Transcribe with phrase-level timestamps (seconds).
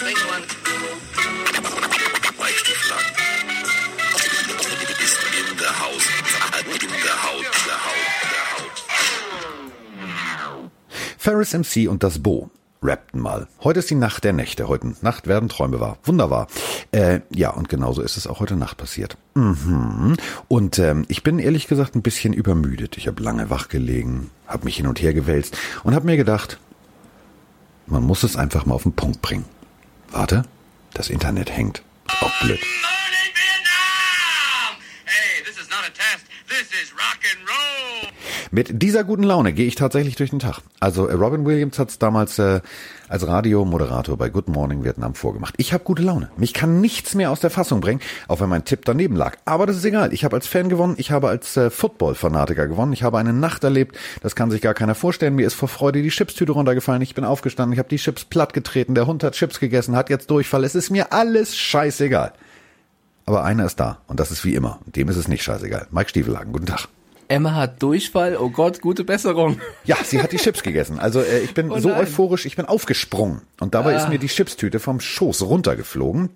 [0.00, 0.42] Springmann.
[11.18, 12.48] Ferris MC und das Bo
[12.82, 13.46] rappten mal.
[13.62, 14.68] Heute ist die Nacht der Nächte.
[14.68, 15.98] Heute Nacht werden Träume wahr.
[16.04, 16.46] Wunderbar.
[16.92, 19.18] Äh, ja, und genauso ist es auch heute Nacht passiert.
[19.34, 20.16] Mhm.
[20.48, 22.96] Und ähm, ich bin ehrlich gesagt ein bisschen übermüdet.
[22.96, 26.58] Ich habe lange wach gelegen, habe mich hin und her gewälzt und habe mir gedacht,
[27.86, 29.44] man muss es einfach mal auf den Punkt bringen.
[30.10, 30.42] Warte,
[30.94, 31.82] das Internet hängt.
[32.20, 32.60] Auch blöd.
[35.04, 36.26] Hey, this is not a test.
[36.48, 38.09] This is rock and roll.
[38.52, 40.60] Mit dieser guten Laune gehe ich tatsächlich durch den Tag.
[40.80, 42.60] Also äh, Robin Williams hat es damals äh,
[43.08, 45.54] als Radiomoderator bei Good Morning Vietnam vorgemacht.
[45.56, 46.30] Ich habe gute Laune.
[46.36, 49.36] Mich kann nichts mehr aus der Fassung bringen, auch wenn mein Tipp daneben lag.
[49.44, 50.12] Aber das ist egal.
[50.12, 53.62] Ich habe als Fan gewonnen, ich habe als äh, Football-Fanatiker gewonnen, ich habe eine Nacht
[53.62, 55.36] erlebt, das kann sich gar keiner vorstellen.
[55.36, 58.52] Mir ist vor Freude die Chipstüte runtergefallen, ich bin aufgestanden, ich habe die Chips platt
[58.52, 60.64] getreten, der Hund hat Chips gegessen, hat jetzt Durchfall.
[60.64, 62.32] Es ist mir alles scheißegal.
[63.26, 64.80] Aber einer ist da und das ist wie immer.
[64.86, 65.86] Dem ist es nicht scheißegal.
[65.92, 66.88] Mike Stiefelhagen, guten Tag.
[67.30, 68.36] Emma hat Durchfall.
[68.36, 69.60] Oh Gott, gute Besserung.
[69.84, 70.98] Ja, sie hat die Chips gegessen.
[70.98, 73.42] Also äh, ich bin Oh so euphorisch, ich bin aufgesprungen.
[73.60, 76.30] Und dabei ist mir die Chipstüte vom Schoß runtergeflogen.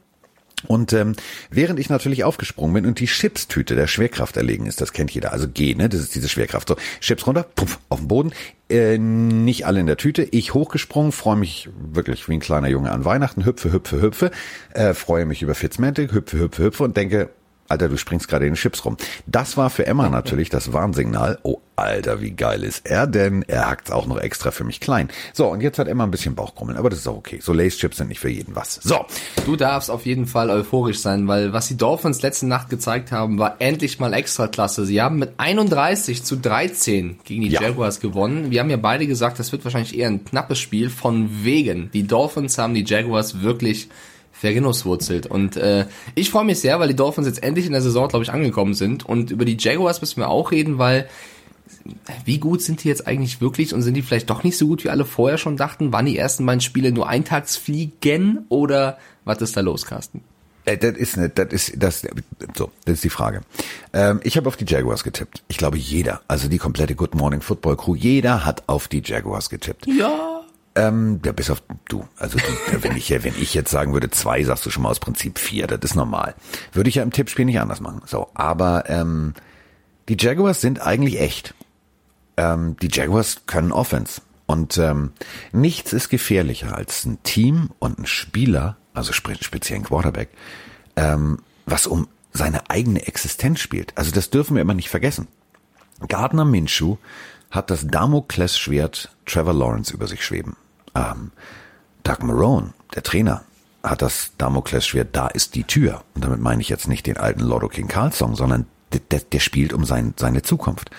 [0.66, 1.14] Und ähm,
[1.50, 5.32] während ich natürlich aufgesprungen bin und die Chipstüte der Schwerkraft erlegen ist, das kennt jeder,
[5.32, 6.68] also G, ne, das ist diese Schwerkraft.
[6.68, 8.32] So, Chips runter, puff, auf den Boden,
[8.70, 12.92] äh, nicht alle in der Tüte, ich hochgesprungen, freue mich wirklich wie ein kleiner Junge
[12.92, 14.30] an Weihnachten, hüpfe, hüpfe, hüpfe,
[14.72, 17.28] äh, freue mich über Fitzmatic, hüpfe, hüpfe, hüpfe und denke,
[17.68, 18.96] Alter, du springst gerade in den Chips rum.
[19.26, 21.38] Das war für Emma natürlich das Warnsignal.
[21.42, 23.42] Oh, Alter, wie geil ist er denn?
[23.48, 25.08] Er hackt's auch noch extra für mich klein.
[25.32, 27.40] So, und jetzt hat Emma ein bisschen Bauchkrummeln, aber das ist auch okay.
[27.42, 28.74] So Lace Chips sind nicht für jeden was.
[28.82, 29.04] So,
[29.46, 33.38] Du darfst auf jeden Fall euphorisch sein, weil was die Dolphins letzte Nacht gezeigt haben,
[33.38, 34.86] war endlich mal Extraklasse.
[34.86, 37.62] Sie haben mit 31 zu 13 gegen die Ja.
[37.62, 38.50] Jaguars gewonnen.
[38.50, 40.90] Wir haben ja beide gesagt, das wird wahrscheinlich eher ein knappes Spiel.
[40.90, 41.90] Von wegen.
[41.92, 43.88] Die Dolphins haben die Jaguars wirklich
[44.34, 45.27] vergenusswurzelt.
[45.27, 48.24] Und äh, ich freue mich sehr, weil die Dolphins jetzt endlich in der Saison, glaube
[48.24, 49.06] ich, angekommen sind.
[49.06, 51.08] Und über die Jaguars müssen wir auch reden, weil
[52.24, 54.84] wie gut sind die jetzt eigentlich wirklich und sind die vielleicht doch nicht so gut,
[54.84, 55.92] wie alle vorher schon dachten?
[55.92, 60.22] Waren die ersten beiden Spiele nur Eintagsfliegen oder was ist da los, Carsten?
[60.64, 62.06] Äh, das ist ne, das ist das
[62.55, 63.42] so, das ist die Frage.
[63.92, 65.42] Ähm, ich habe auf die Jaguars getippt.
[65.48, 69.51] Ich glaube jeder, also die komplette Good Morning Football Crew, jeder hat auf die Jaguars
[69.51, 69.86] getippt.
[69.86, 70.43] Ja.
[70.77, 72.08] Ähm, ja, bis auf du.
[72.18, 74.98] Also die, wenn ich wenn ich jetzt sagen würde zwei, sagst du schon mal aus
[74.98, 75.67] Prinzip vier.
[75.67, 76.35] Das ist normal.
[76.73, 78.02] Würde ich ja im Tippspiel nicht anders machen.
[78.07, 79.34] So, aber ähm,
[80.08, 81.55] die Jaguars sind eigentlich echt.
[82.36, 84.20] Ähm, die Jaguars können Offense.
[84.46, 85.13] Und ähm,
[85.52, 90.29] nichts ist gefährlicher als ein Team und ein Spieler, also spe speziell ein Quarterback,
[90.96, 93.96] ähm, was um seine eigene Existenz spielt.
[93.96, 95.29] Also das dürfen wir immer nicht vergessen.
[96.08, 96.96] Gardner Minshew
[97.51, 100.57] hat das Damoklesschwert Trevor Lawrence über sich schweben.
[100.94, 101.32] Ähm,
[102.02, 103.42] Doug Marone, der Trainer,
[103.82, 106.05] hat das Damoklesschwert Da ist die Tür.
[106.14, 109.20] Und damit meine ich jetzt nicht den alten Lotto King Karl Song, sondern der, der,
[109.20, 110.90] der spielt um sein, seine Zukunft.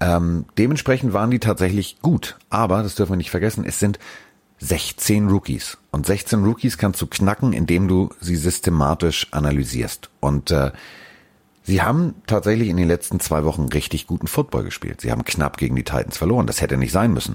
[0.00, 2.36] Ähm, dementsprechend waren die tatsächlich gut.
[2.50, 3.98] Aber, das dürfen wir nicht vergessen, es sind
[4.58, 5.78] 16 Rookies.
[5.90, 10.10] Und 16 Rookies kannst du knacken, indem du sie systematisch analysierst.
[10.20, 10.72] Und äh,
[11.68, 15.00] Sie haben tatsächlich in den letzten zwei Wochen richtig guten Football gespielt.
[15.00, 16.46] Sie haben knapp gegen die Titans verloren.
[16.46, 17.34] Das hätte nicht sein müssen.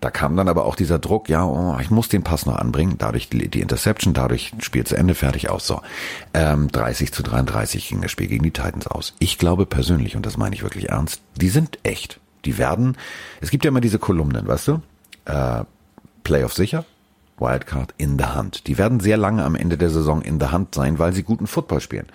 [0.00, 2.94] Da kam dann aber auch dieser Druck, ja, oh, ich muss den Pass noch anbringen.
[2.96, 5.66] Dadurch die, Interception, dadurch Spiel zu Ende, fertig aus.
[5.66, 5.82] So,
[6.32, 9.14] ähm, 30 zu 33 ging das Spiel gegen die Titans aus.
[9.18, 12.18] Ich glaube persönlich, und das meine ich wirklich ernst, die sind echt.
[12.46, 12.96] Die werden,
[13.42, 14.82] es gibt ja immer diese Kolumnen, weißt du?
[15.26, 15.64] Äh,
[16.24, 16.86] Playoff sicher,
[17.38, 18.66] Wildcard in the Hand.
[18.66, 21.46] Die werden sehr lange am Ende der Saison in the Hand sein, weil sie guten
[21.46, 22.06] Football spielen.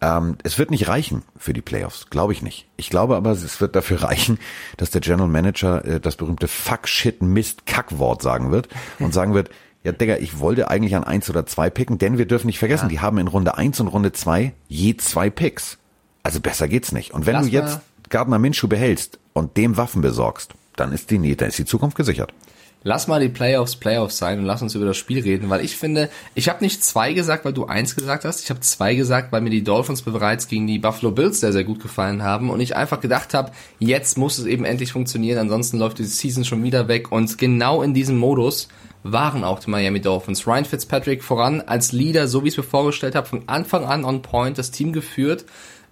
[0.00, 2.66] Ähm, es wird nicht reichen für die Playoffs, glaube ich nicht.
[2.76, 4.38] Ich glaube aber, es wird dafür reichen,
[4.76, 8.68] dass der General Manager äh, das berühmte Fuck, Shit, Mist, Kackwort sagen wird
[8.98, 9.50] und sagen wird,
[9.84, 12.88] ja, Digga, ich wollte eigentlich an eins oder zwei picken, denn wir dürfen nicht vergessen,
[12.88, 15.78] die haben in Runde eins und Runde zwei je zwei Picks.
[16.24, 17.14] Also besser geht's nicht.
[17.14, 21.36] Und wenn Lass du jetzt Gardner Minshew behältst und dem Waffen besorgst, dann ist die,
[21.36, 22.34] dann ist die Zukunft gesichert.
[22.82, 25.76] Lass mal die Playoffs Playoffs sein und lass uns über das Spiel reden, weil ich
[25.76, 28.44] finde, ich habe nicht zwei gesagt, weil du eins gesagt hast.
[28.44, 31.64] Ich habe zwei gesagt, weil mir die Dolphins bereits gegen die Buffalo Bills sehr, sehr
[31.64, 33.50] gut gefallen haben und ich einfach gedacht habe,
[33.80, 37.82] jetzt muss es eben endlich funktionieren, ansonsten läuft die Season schon wieder weg und genau
[37.82, 38.68] in diesem Modus
[39.12, 40.46] waren auch die Miami Dolphins.
[40.46, 44.04] Ryan Fitzpatrick voran als Leader, so wie ich es mir vorgestellt habe, von Anfang an
[44.04, 45.44] on point, das Team geführt.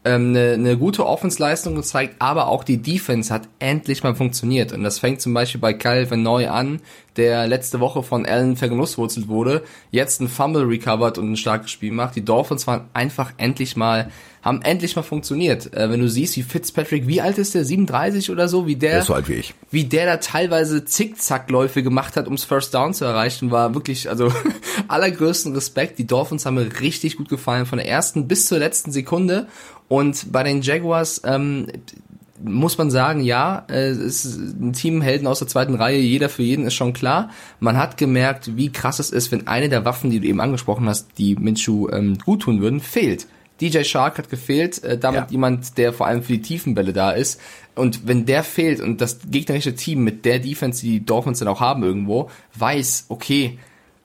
[0.04, 4.72] Ähm, eine, eine gute Offensleistung gezeigt, aber auch die Defense hat endlich mal funktioniert.
[4.72, 6.80] Und das fängt zum Beispiel bei Calvin Neu an,
[7.16, 11.92] der letzte Woche von Allen vergenusswurzelt wurde, jetzt ein Fumble recovered und ein starkes Spiel
[11.92, 12.16] macht.
[12.16, 14.10] Die Dolphins waren einfach endlich mal,
[14.42, 15.72] haben endlich mal funktioniert.
[15.74, 17.64] Äh, wenn du siehst, wie Fitzpatrick, wie alt ist der?
[17.64, 18.66] 37 oder so?
[18.66, 19.54] Wie der, Der so alt wie ich.
[19.70, 24.32] wie der da teilweise Zickzackläufe gemacht hat, ums First Down zu erreichen, war wirklich, also
[24.88, 25.98] allergrößten Respekt.
[26.00, 29.46] Die Dolphins haben mir richtig gut gefallen, von der ersten bis zur letzten Sekunde.
[29.88, 31.66] Und bei den Jaguars, ähm,
[32.42, 36.28] muss man sagen, ja, äh, es ist ein Team Helden aus der zweiten Reihe, jeder
[36.28, 37.30] für jeden ist schon klar.
[37.60, 40.88] Man hat gemerkt, wie krass es ist, wenn eine der Waffen, die du eben angesprochen
[40.88, 43.26] hast, die Minshew ähm, gut tun würden, fehlt.
[43.60, 45.26] DJ Shark hat gefehlt, äh, damit Ja.
[45.30, 47.40] jemand, der vor allem für die tiefen Bälle da ist.
[47.76, 51.48] Und wenn der fehlt und das gegnerische Team mit der Defense, die die Dolphins dann
[51.48, 53.58] auch haben irgendwo, weiß, okay,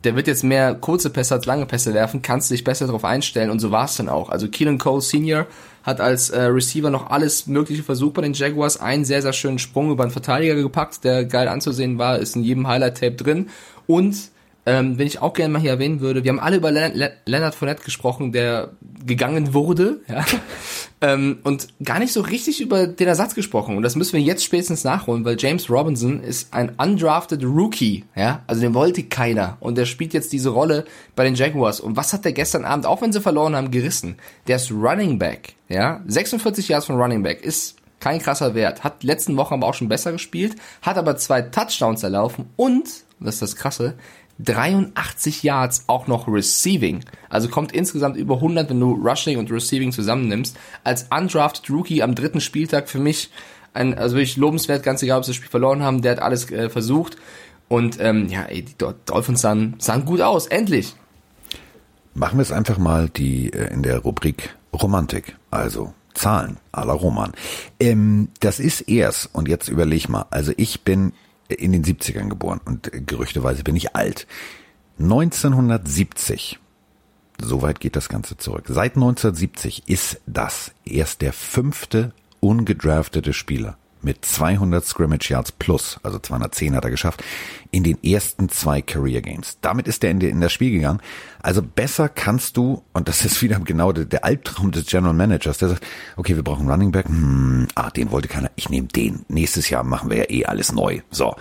[0.03, 3.03] der wird jetzt mehr kurze Pässe als lange Pässe werfen, kannst du dich besser darauf
[3.03, 4.29] einstellen und so war es dann auch.
[4.29, 5.45] Also Keelan Cole Senior
[5.83, 9.59] hat als äh, Receiver noch alles mögliche versucht bei den Jaguars, einen sehr, sehr schönen
[9.59, 13.49] Sprung über einen Verteidiger gepackt, der geil anzusehen war, ist in jedem Highlight-Tape drin
[13.87, 14.15] und
[14.69, 17.13] ähm, wenn ich auch gerne mal hier erwähnen würde, wir haben alle über Len Le
[17.25, 18.69] Leonard Fournette gesprochen, der
[19.03, 20.23] gegangen wurde, ja,
[21.01, 23.77] ähm, und gar nicht so richtig über den Ersatz gesprochen.
[23.77, 28.43] Und das müssen wir jetzt spätestens nachholen, weil James Robinson ist ein undrafted Rookie, ja,
[28.45, 29.57] also den wollte keiner.
[29.59, 31.79] Und der spielt jetzt diese Rolle bei den Jaguars.
[31.79, 34.17] Und was hat der gestern Abend, auch wenn sie verloren haben, gerissen?
[34.47, 38.83] Der ist Running Back, ja, 46 Yards von Running Back ist kein krasser Wert.
[38.83, 42.87] Hat letzten Wochen aber auch schon besser gespielt, hat aber zwei Touchdowns erlaufen und,
[43.19, 43.95] und das ist das Krasse,
[44.39, 47.03] 83 Yards auch noch Receiving.
[47.29, 50.57] Also kommt insgesamt über 100, wenn du Rushing und Receiving zusammennimmst.
[50.83, 53.29] Als undrafted Rookie am dritten Spieltag für mich
[53.73, 56.49] ein, also wirklich lobenswert, ganz egal, ob sie das Spiel verloren haben, der hat alles
[56.51, 57.17] äh, versucht.
[57.67, 60.95] Und ähm, ja, ey, die Dol- Dolphins sahen, sahen gut aus, endlich.
[62.15, 66.93] Machen wir es einfach mal die äh, in der Rubrik Romantik, also Zahlen à la
[66.93, 67.33] Roman.
[67.79, 71.13] Ähm, das ist erst, und jetzt überleg mal, also ich bin
[71.49, 74.27] in den 70ern geboren und gerüchteweise bin ich alt.
[74.99, 76.59] 1970,
[77.41, 78.65] soweit geht das Ganze zurück.
[78.67, 86.19] Seit 1970 ist das erst der fünfte ungedraftete Spieler mit 200 Scrimmage Yards plus, also
[86.19, 87.23] 210 hat er geschafft,
[87.71, 89.57] in den ersten zwei Career Games.
[89.61, 91.01] Damit ist er in, in das Spiel gegangen.
[91.41, 95.57] Also besser kannst du, und das ist wieder genau der, der Albtraum des General Managers,
[95.57, 95.85] der sagt,
[96.17, 99.25] okay, wir brauchen Running Back, hm, ah, den wollte keiner, ich nehme den.
[99.27, 101.01] Nächstes Jahr machen wir ja eh alles neu.
[101.11, 101.35] So.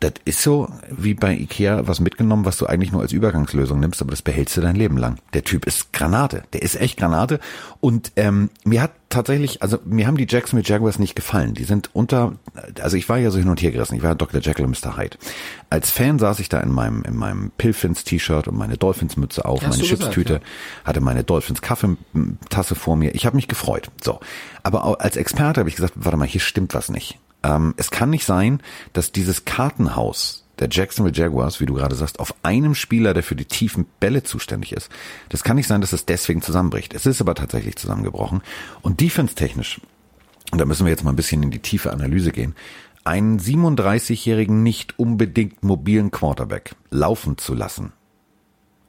[0.00, 4.00] Das ist so wie bei Ikea was mitgenommen, was du eigentlich nur als Übergangslösung nimmst,
[4.00, 5.18] aber das behältst du dein Leben lang.
[5.34, 6.44] Der Typ ist Granate.
[6.52, 7.40] Der ist echt Granate.
[7.80, 11.54] Und ähm, mir hat tatsächlich, also mir haben die Jacksonville Jaguars nicht gefallen.
[11.54, 12.34] Die sind unter,
[12.80, 13.96] also ich war ja so hin und her gerissen.
[13.96, 14.40] Ich war Dr.
[14.40, 14.96] Jekyll und Mr.
[14.96, 15.18] Hyde.
[15.68, 19.44] Als Fan saß ich da in meinem in meinem Pilfins T-Shirt und meine Dolphins Mütze
[19.44, 20.40] auf, Hast meine Chipstüte, ja.
[20.84, 23.16] hatte meine Dolphins Kaffeetasse vor mir.
[23.16, 23.90] Ich habe mich gefreut.
[24.00, 24.20] So,
[24.62, 27.18] aber als Experte habe ich gesagt, warte mal, hier stimmt was nicht.
[27.42, 28.62] Ähm, es kann nicht sein,
[28.92, 33.36] dass dieses Kartenhaus der Jacksonville Jaguars, wie du gerade sagst, auf einem Spieler, der für
[33.36, 34.90] die tiefen Bälle zuständig ist.
[35.28, 36.94] Das kann nicht sein, dass es deswegen zusammenbricht.
[36.94, 38.42] Es ist aber tatsächlich zusammengebrochen.
[38.82, 39.80] Und defense-technisch,
[40.50, 42.54] da müssen wir jetzt mal ein bisschen in die tiefe Analyse gehen,
[43.04, 47.92] einen 37-jährigen nicht unbedingt mobilen Quarterback laufen zu lassen,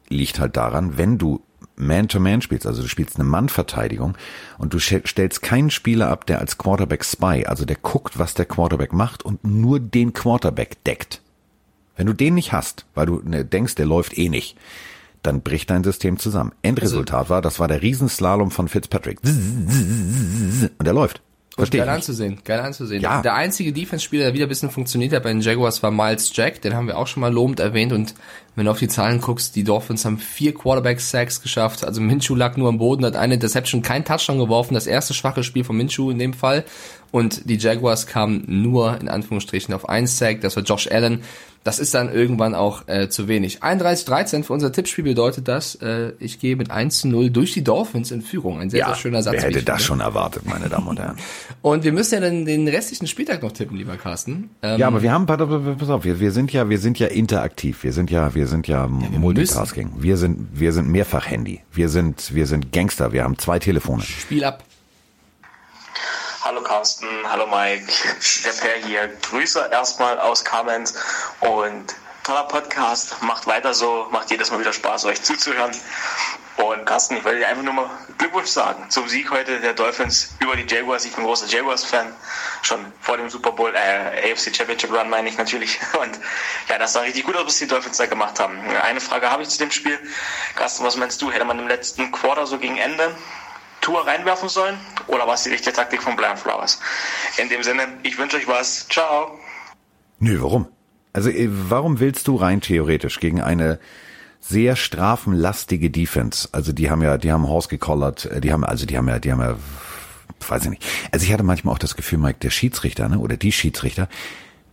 [0.09, 1.41] liegt halt daran, wenn du
[1.79, 4.17] Man-to-Man spielst, also du spielst eine Mannverteidigung
[4.57, 8.33] und du stell- stellst keinen Spieler ab, der als Quarterback Spy, also der guckt, was
[8.33, 11.21] der Quarterback macht und nur den Quarterback deckt.
[11.95, 14.57] Wenn du den nicht hast, weil du ne, denkst, der läuft eh nicht,
[15.23, 16.53] dann bricht dein System zusammen.
[16.61, 19.19] Endresultat war, das war der Riesenslalom von Fitzpatrick.
[19.23, 21.21] Und der läuft.
[21.55, 23.01] Verstehe Geil anzusehen, geil anzusehen.
[23.01, 23.21] Ja.
[23.21, 26.61] Der einzige Defense-Spieler, der wieder ein bisschen funktioniert hat bei den Jaguars, war Miles Jack.
[26.61, 27.91] Den haben wir auch schon mal lobend erwähnt.
[27.91, 28.13] Und
[28.55, 31.83] wenn du auf die Zahlen guckst, die Dolphins haben vier Quarterback-Sacks geschafft.
[31.83, 34.73] Also Minshew lag nur am Boden, hat eine Deception, kein Touchdown geworfen.
[34.73, 36.63] Das erste schwache Spiel von Minshew in dem Fall.
[37.11, 40.41] Und die Jaguars kamen nur, in Anführungsstrichen, auf einen Sack.
[40.41, 41.23] Das war Josh Allen.
[41.63, 43.61] Das ist dann irgendwann auch äh, zu wenig.
[43.61, 47.63] 31-13 für unser Tippspiel bedeutet das, äh, ich gehe mit 1 zu 0 durch die
[47.63, 48.59] Dolphins in Führung.
[48.59, 49.33] Ein sehr, sehr schöner Satz.
[49.33, 49.83] wer hätte das finde.
[49.83, 51.17] schon erwartet, meine Damen und Herren.
[51.61, 54.49] Und wir müssen ja dann den restlichen Spieltag noch tippen, lieber Carsten.
[54.61, 57.83] Ähm, Ja, aber wir haben, pass auf, wir, wir sind ja, wir sind ja interaktiv,
[57.83, 62.33] wir sind ja, wir sind ja, Multitasking, wir sind, wir sind mehrfach Handy, wir sind,
[62.33, 64.03] wir sind Gangster, wir haben zwei Telefone.
[64.03, 64.63] Spiel ab.
[66.41, 67.91] Hallo Carsten, hallo Mike,
[68.45, 69.07] der Per hier.
[69.29, 70.95] Grüße erstmal aus Kamenz
[71.41, 71.93] und
[72.23, 73.21] toller Podcast.
[73.21, 75.71] Macht weiter so, macht jedes Mal wieder Spaß, euch zuzuhören.
[76.55, 80.29] Und Carsten, ich wollte dir einfach nur mal Glückwunsch sagen zum Sieg heute der Dolphins
[80.39, 81.03] über die Jaguars.
[81.03, 82.15] Ich bin großer Jaguars-Fan,
[82.61, 85.77] schon vor dem Super Bowl, äh, AFC Championship Run meine ich natürlich.
[86.01, 86.19] Und
[86.69, 88.57] ja, das sah richtig gut aus, was die Dolphins da gemacht haben.
[88.81, 89.99] Eine Frage habe ich zu dem Spiel.
[90.55, 91.31] Carsten, was meinst du?
[91.31, 93.13] Hätte man im letzten Quarter so gegen Ende
[93.81, 94.75] Tour reinwerfen sollen
[95.07, 96.79] oder was die richtige Taktik von Brian Flowers.
[97.37, 98.87] In dem Sinne, ich wünsche euch was.
[98.89, 99.37] Ciao.
[100.19, 100.67] Nö, warum?
[101.13, 103.79] Also äh, warum willst du rein theoretisch gegen eine
[104.41, 106.49] sehr strafenlastige Defense?
[106.51, 109.19] Also die haben ja, die haben Horst gekollert, äh, die haben, also die haben ja,
[109.19, 109.55] die haben ja,
[110.47, 110.85] weiß ich nicht.
[111.11, 114.07] Also ich hatte manchmal auch das Gefühl, Mike, der Schiedsrichter, ne, oder die Schiedsrichter,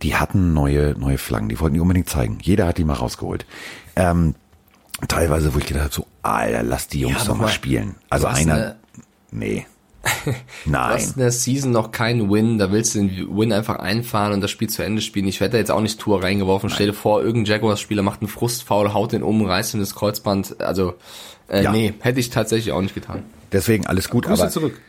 [0.03, 2.37] die hatten neue, neue Flaggen, die wollten die unbedingt zeigen.
[2.41, 3.45] Jeder hat die mal rausgeholt.
[3.95, 4.35] Ähm,
[5.07, 7.95] teilweise, wo ich gedacht habe, so, Alter, lass die Jungs Ja, doch mal mal, spielen.
[8.09, 8.75] Also einer, eine-
[9.31, 9.65] nee.
[10.23, 10.31] Du
[10.71, 10.93] Nein.
[10.93, 14.39] hast in der Season noch keinen Win, da willst du den Win einfach einfahren und
[14.41, 15.27] das Spiel zu Ende spielen.
[15.27, 16.69] Ich werde da jetzt auch nicht Tour reingeworfen.
[16.69, 20.61] Stell dir vor, irgendein Jaguars-Spieler macht einen Frustfoul, haut den um, reißt ihm das Kreuzband.
[20.61, 20.93] Also,
[21.49, 21.71] äh, Ja.
[21.73, 23.23] nee, hätte ich tatsächlich auch nicht getan.
[23.51, 24.79] Deswegen alles gut, Grüße aber zurück.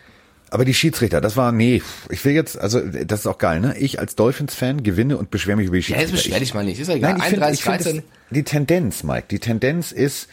[0.51, 3.77] Aber die Schiedsrichter, das war, nee, ich will jetzt, also das ist auch geil, ne?
[3.79, 6.15] Ich als Dolphins-Fan gewinne und beschwere mich über die Ja, Schiedsrichter.
[6.15, 6.79] jetzt beschwer dich mal nicht.
[6.81, 7.13] Ist ja egal.
[7.15, 7.97] Nein, ich finde, ich 31, finde 13.
[7.97, 8.05] das-
[8.37, 10.29] die Tendenz, Mike, die Tendenz ist,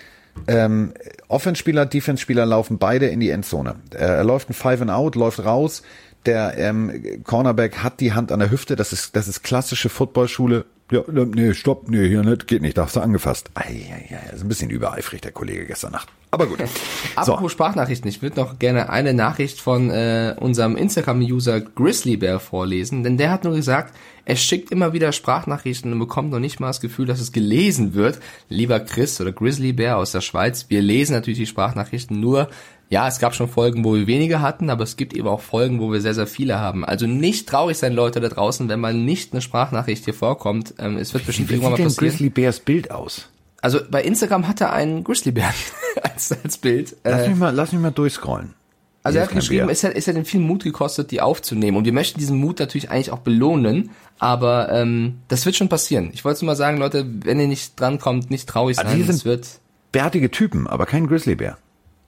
[0.47, 0.93] ähm,
[1.27, 3.75] Offenspieler, Defense-Spieler laufen beide in die Endzone.
[3.93, 5.81] Äh, Er läuft ein Five and Out, läuft raus.
[6.25, 8.75] Der ähm, Cornerback hat die Hand an der Hüfte.
[8.75, 10.65] Das ist das ist klassische Footballschule.
[10.91, 13.49] Ja, ne, nee, stopp, nee, hier nicht, geht nicht, da hast du angefasst.
[13.55, 16.09] Eieiei, ist ein bisschen übereifrig der Kollege gestern Nacht.
[16.29, 16.59] Aber gut.
[17.15, 23.03] Apropos So, Sprachnachrichten, ich würde noch gerne eine Nachricht von äh, unserem Instagram-User Grizzlybear vorlesen,
[23.03, 26.67] denn der hat nur gesagt, er schickt immer wieder Sprachnachrichten und bekommt noch nicht mal
[26.67, 28.19] das Gefühl, dass es gelesen wird.
[28.49, 32.49] Lieber Chris oder Grizzlybear aus der Schweiz, wir lesen natürlich die Sprachnachrichten nur.
[32.89, 35.79] Ja, es gab schon Folgen, wo wir weniger hatten, aber es gibt eben auch Folgen,
[35.79, 36.85] wo wir sehr, sehr viele haben.
[36.85, 40.75] Also nicht traurig sein, Leute da draußen, wenn mal nicht eine Sprachnachricht hier vorkommt.
[40.77, 42.09] Ähm, es wird bestimmt wie irgendwann sieht mal denn passieren.
[42.11, 43.29] Grizzly Bears Bild aus?
[43.61, 45.51] Also bei Instagram hat er einen Grizzlybär
[46.03, 46.95] als, als Bild.
[47.03, 48.53] Lass Äh, mich mal, lass mich mal durchscrollen.
[49.01, 51.75] also Hier er hat geschrieben, es hat, es hat ihm viel Mut gekostet, die aufzunehmen.
[51.77, 53.89] Und wir möchten diesen Mut natürlich eigentlich auch belohnen.
[54.19, 56.11] Aber ähm, das wird schon passieren.
[56.13, 58.99] Ich wollte nur mal sagen, Leute, wenn ihr nicht drankommt, nicht traurig Also sein.
[58.99, 59.47] sind- Es wird.
[59.91, 61.57] Bärtige Typen, aber kein Grizzlybär.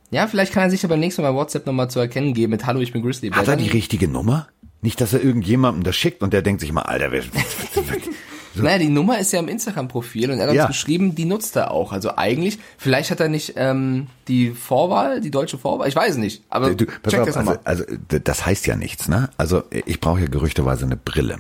[0.10, 2.52] Ja, vielleicht kann er sich aber beim nächsten Mal bei WhatsApp nochmal zu erkennen geben
[2.52, 3.38] mit Hallo, ich bin Grizzlybär.
[3.38, 4.48] Hat er die richtige Nummer?
[4.82, 7.24] Nicht, dass er irgendjemandem das schickt und der denkt sich mal, Alter, wer,
[8.64, 10.64] Naja, die Nummer ist ja im Instagram-Profil und er hat Ja.
[10.64, 11.92] uns geschrieben, die nutzt er auch.
[11.92, 16.18] Also eigentlich, vielleicht hat er nicht ähm, die Vorwahl, die deutsche Vorwahl, ich weiß es
[16.18, 16.44] nicht.
[16.50, 17.60] Aber du, check auf, das also, nochmal.
[17.66, 19.30] also das heißt ja nichts, ne?
[19.38, 21.38] Also ich brauche ja gerüchteweise eine Brille.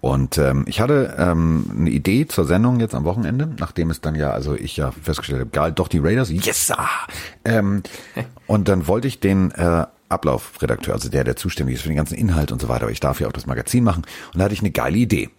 [0.00, 4.14] Und ähm, ich hatte ähm, eine Idee zur Sendung jetzt am Wochenende, nachdem es dann
[4.14, 6.70] ja, also ich ja festgestellt habe, geil, doch die Raiders, yes!
[6.70, 6.88] Ah!
[7.44, 7.82] Ähm,
[8.46, 12.14] und dann wollte ich den äh, Ablaufredakteur, also der, der zuständig ist für den ganzen
[12.14, 14.04] Inhalt und so weiter, aber ich darf ja auch das Magazin machen.
[14.32, 15.30] Und da hatte ich eine geile Idee.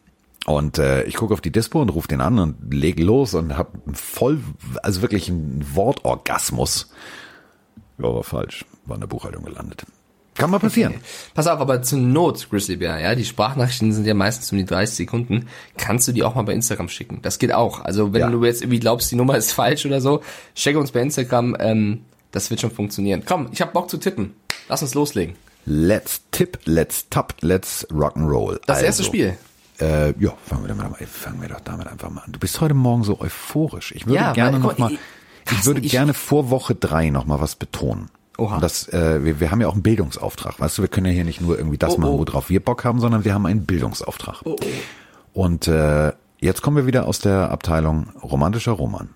[0.46, 3.58] Und äh, ich gucke auf die Dispo und rufe den an und lege los und
[3.58, 4.40] habe voll,
[4.84, 6.92] also wirklich einen Wortorgasmus.
[7.98, 8.66] Ja, war falsch.
[8.86, 9.86] War in der Buchhaltung gelandet.
[10.40, 10.96] Kann mal passieren.
[11.36, 14.96] Pass auf, aber zur Not, Grizzlybär, ja, die Sprachnachrichten sind ja meistens um die 30
[14.96, 17.20] Sekunden, kannst du die auch mal bei Instagram schicken.
[17.22, 17.82] Das geht auch.
[17.82, 18.30] Also wenn Ja.
[18.30, 20.22] du jetzt irgendwie glaubst, die Nummer ist falsch oder so,
[20.56, 23.24] check uns bei Instagram, ähm, das wird schon funktionieren.
[23.26, 24.34] Komm, ich hab Bock zu tippen.
[24.68, 25.36] Lass uns loslegen.
[25.66, 28.60] Let's tip, let's top, let's rock'n'roll.
[28.66, 29.38] Das also, erste Spiel.
[29.82, 32.32] Äh, ja, fangen wir, damit, fangen wir doch damit einfach mal an.
[32.32, 33.92] Du bist heute Morgen so euphorisch.
[33.94, 36.50] Ich würde Ja, gerne weil- noch guck mal, mal, ich, Carsten, würde ich- gerne vor
[36.50, 38.10] Woche drei noch mal was betonen.
[38.40, 38.56] Oha.
[38.56, 40.60] Und das, äh, wir, wir haben ja auch einen Bildungsauftrag.
[40.60, 42.20] Weißt du, wir können ja hier nicht nur irgendwie das Oh, machen, oh.
[42.20, 44.44] worauf wir Bock haben, sondern wir haben einen Bildungsauftrag.
[45.34, 49.10] Und äh, jetzt kommen wir wieder aus der Abteilung romantischer Roman.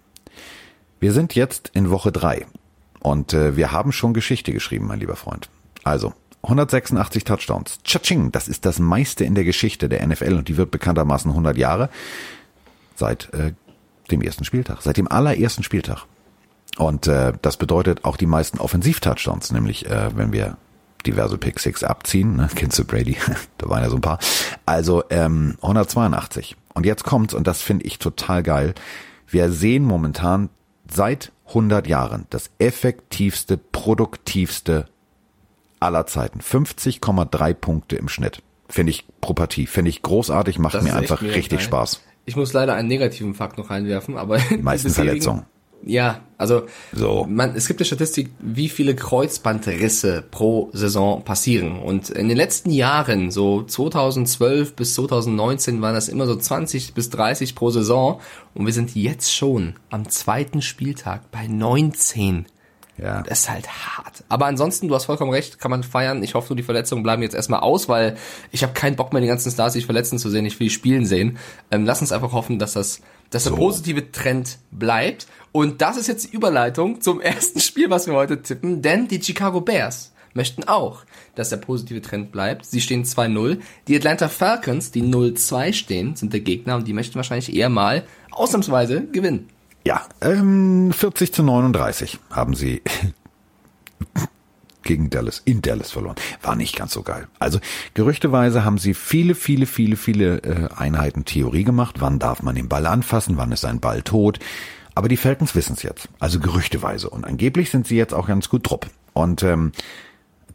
[1.00, 2.46] Wir sind jetzt in Woche drei
[3.02, 5.50] und äh, wir haben schon Geschichte geschrieben, mein lieber Freund.
[5.84, 6.14] Also
[6.44, 7.80] 186 Touchdowns.
[7.84, 11.58] Tschatsching, das ist das meiste in der Geschichte der NFL und die wird bekanntermaßen 100
[11.58, 11.90] Jahre
[12.96, 13.54] seit äh,
[14.12, 16.06] dem ersten Spieltag, seit dem allerersten Spieltag.
[16.78, 20.58] Und äh, das bedeutet auch die meisten Offensiv-Touchdowns, nämlich äh, wenn wir
[21.06, 23.18] diverse Pick Six abziehen, ne, kennst du Brady,
[23.58, 24.20] da waren ja so ein paar.
[24.66, 26.56] Also ähm, 182.
[26.74, 28.74] Und jetzt kommt's und das finde ich total geil.
[29.28, 30.50] Wir sehen momentan
[30.90, 34.88] seit 100 Jahren das effektivste, produktivste
[35.80, 36.40] aller Zeiten.
[36.40, 38.42] 50,3 Punkte im Schnitt.
[38.70, 39.68] Finde ich pro Partie.
[39.68, 41.68] Finde ich großartig, macht Das mir einfach richtig geil.
[41.68, 42.02] Spaß.
[42.26, 45.46] Ich muss leider einen negativen Fakt noch reinwerfen, aber die meisten Verletzungen.
[45.86, 46.64] Ja, also
[46.94, 47.26] So.
[47.30, 51.78] man, es gibt eine Statistik, wie viele Kreuzbandrisse pro Saison passieren.
[51.80, 57.10] Und in den letzten Jahren, so 2012 bis 2019, waren das immer so 20 bis
[57.10, 58.22] 30 pro Saison.
[58.54, 62.46] Und wir sind jetzt schon am zweiten Spieltag bei 19.
[62.98, 63.24] Ja.
[63.24, 64.24] Das ist halt hart.
[64.30, 66.22] Aber ansonsten, du hast vollkommen recht, kann man feiern.
[66.24, 68.16] Ich hoffe, nur die Verletzungen bleiben jetzt erstmal aus, weil
[68.52, 70.46] ich habe keinen Bock mehr, die ganzen Stars sich verletzen zu sehen.
[70.46, 71.38] Ich will die spielen sehen.
[71.72, 73.58] Ähm, lass uns einfach hoffen, dass das, dass der So.
[73.58, 75.26] positive Trend bleibt.
[75.54, 79.22] Und das ist jetzt die Überleitung zum ersten Spiel, was wir heute tippen, denn die
[79.22, 81.04] Chicago Bears möchten auch,
[81.36, 82.66] dass der positive Trend bleibt.
[82.66, 83.60] Sie stehen 2-0.
[83.88, 88.04] Die Atlanta Falcons, die 0-2 stehen, sind der Gegner und die möchten wahrscheinlich eher mal
[88.32, 89.48] ausnahmsweise gewinnen.
[89.86, 92.82] Ja, ähm, 40 zu 39 haben sie
[94.82, 96.16] gegen Dallas, in Dallas verloren.
[96.42, 97.28] War nicht ganz so geil.
[97.38, 97.60] Also
[97.94, 101.98] gerüchteweise haben sie viele, viele, viele, viele äh, Einheiten Theorie gemacht.
[102.00, 103.38] Wann darf man den Ball anfassen?
[103.38, 104.40] Wann ist ein Ball tot?
[104.96, 106.10] Aber die Falcons wissen es jetzt.
[106.20, 107.10] Also gerüchteweise.
[107.10, 108.88] Und angeblich sind sie jetzt auch ganz gut trupp.
[109.14, 109.72] Und ähm,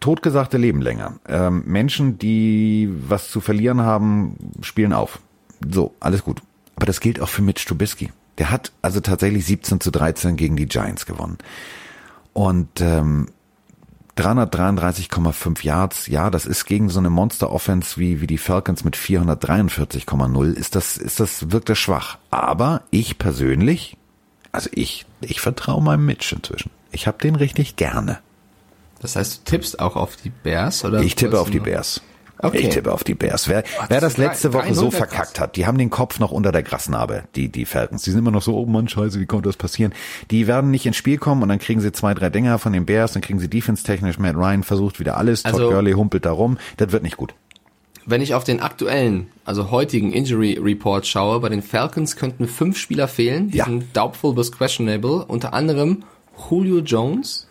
[0.00, 1.18] Totgesagte leben länger.
[1.26, 5.21] Ähm, Menschen, die was zu verlieren haben, spielen auf.
[5.68, 6.42] So, alles gut.
[6.76, 8.11] Aber das gilt auch für Mitch Trubisky.
[8.38, 11.38] Der hat also tatsächlich 17 zu 13 gegen die Giants gewonnen.
[12.33, 13.26] Und ähm,
[14.16, 20.52] 333,5 Yards, ja, das ist gegen so eine Monster-Offense wie, wie die Falcons mit 443,0,
[20.54, 22.18] ist das, ist das, wirkt das schwach.
[22.30, 23.97] Aber ich persönlich,
[24.59, 26.71] also ich, ich vertraue meinem Mitch inzwischen.
[26.93, 28.19] Ich habe den richtig gerne.
[29.00, 31.00] Das heißt, du tippst auch auf die Bears, oder?
[31.00, 32.00] Ich tippe auf die Bears.
[32.41, 32.59] Okay.
[32.59, 33.49] Ich tippe auf die Bears.
[33.49, 35.09] Wer, Ach, wer das letzte drei- Woche so 3-0 wär krass.
[35.09, 38.03] verkackt hat, die haben den Kopf noch unter der Grasnarbe, die, die Falcons.
[38.03, 39.93] Die sind immer noch so, oh Mann, scheiße, wie konnte das passieren?
[40.31, 42.87] Die werden nicht ins Spiel kommen und dann kriegen sie zwei, drei Dinger von den
[42.87, 46.31] Bears, dann kriegen sie defense-technisch, Matt Ryan versucht wieder alles, Also- Todd Gurley humpelt da
[46.31, 46.59] rum.
[46.77, 47.35] Das wird nicht gut.
[48.11, 52.79] Wenn ich auf den aktuellen, also heutigen Injury Report schaue, bei den Falcons könnten fünf
[52.79, 53.67] Spieler fehlen, die Ja.
[53.67, 56.05] sind doubtful bis questionable, unter anderem
[56.49, 57.47] Julio Jones.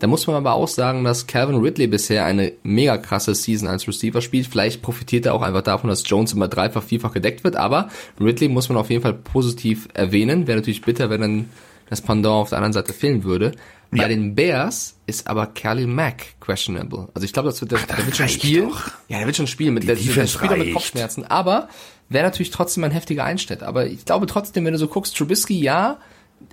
[0.00, 3.86] Da muss man aber auch sagen, dass Calvin Ridley bisher eine mega krasse Season als
[3.86, 4.48] Receiver spielt.
[4.48, 7.88] Vielleicht profitiert er auch einfach davon, dass Jones immer dreifach, vierfach gedeckt wird, aber
[8.18, 10.48] Ridley muss man auf jeden Fall positiv erwähnen.
[10.48, 11.48] Wäre natürlich bitter, wenn dann
[11.88, 13.52] das Pendant auf der anderen Seite fehlen würde.
[13.92, 14.08] Bei Ja.
[14.08, 17.08] den Bears ist aber Kelly Mack questionable.
[17.14, 18.68] Also ich glaube, das wird der, der wird schon spielen.
[18.70, 18.90] doch.
[19.08, 20.74] Ja, der wird schon spielen mit der, der Spieler mit reicht.
[20.74, 21.24] Kopfschmerzen.
[21.26, 21.68] Aber
[22.08, 23.64] wäre natürlich trotzdem ein heftiger Einschnitt.
[23.64, 25.98] Aber ich glaube trotzdem, wenn du so guckst, Trubisky, ja,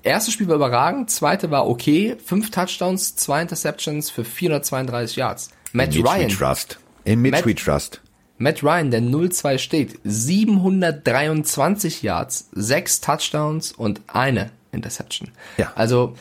[0.02, 5.52] erstes Spiel war überragend, zweite war okay, fünf Touchdowns, zwei Interceptions für 432 Yards.
[5.74, 6.80] Matt we Ryan, trust.
[7.04, 8.02] In Mitch Matt- we trust.
[8.40, 15.30] Matt Ryan, der 0-2 steht, 723 Yards, sechs Touchdowns und eine Interception.
[15.58, 15.72] Ja.
[15.76, 16.16] Also,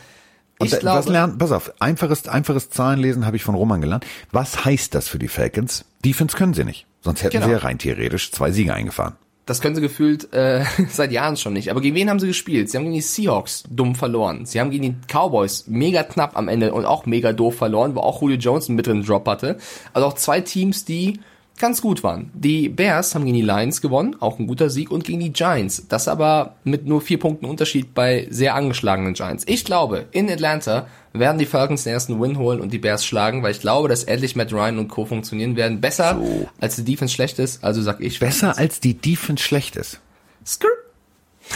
[0.59, 3.81] Und ich da- was glaube, lernen, pass auf, einfaches, einfaches Zahlenlesen habe ich von Roman
[3.81, 4.05] gelernt.
[4.31, 5.85] Was heißt das für die Falcons?
[6.03, 6.85] Defense können sie nicht.
[7.01, 7.45] Sonst hätten Genau.
[7.45, 9.13] sie ja rein theoretisch zwei Siege eingefahren.
[9.45, 11.69] Das können sie gefühlt äh, seit Jahren schon nicht.
[11.71, 12.69] Aber gegen wen haben sie gespielt?
[12.69, 14.45] Sie haben gegen die Seahawks dumm verloren.
[14.45, 18.01] Sie haben gegen die Cowboys mega knapp am Ende und auch mega doof verloren, wo
[18.01, 19.57] auch Julio Jones einen mittleren Drop hatte.
[19.93, 21.19] Also auch zwei Teams, die
[21.57, 22.31] ganz gut waren.
[22.33, 25.87] Die Bears haben gegen die Lions gewonnen, auch ein guter Sieg, und gegen die Giants.
[25.89, 29.43] Das aber mit nur vier Punkten Unterschied bei sehr angeschlagenen Giants.
[29.47, 33.41] Ich glaube, in Atlanta werden die Falcons den ersten Win holen und die Bears schlagen,
[33.43, 35.05] weil ich glaube, dass endlich Matt Ryan und Co.
[35.05, 35.81] funktionieren werden.
[35.81, 36.47] Besser, So.
[36.59, 37.63] als die Defense schlecht ist.
[37.63, 38.19] Also sag ich.
[38.19, 39.99] Besser als die Defense schlecht ist.
[40.45, 40.71] Skrrt.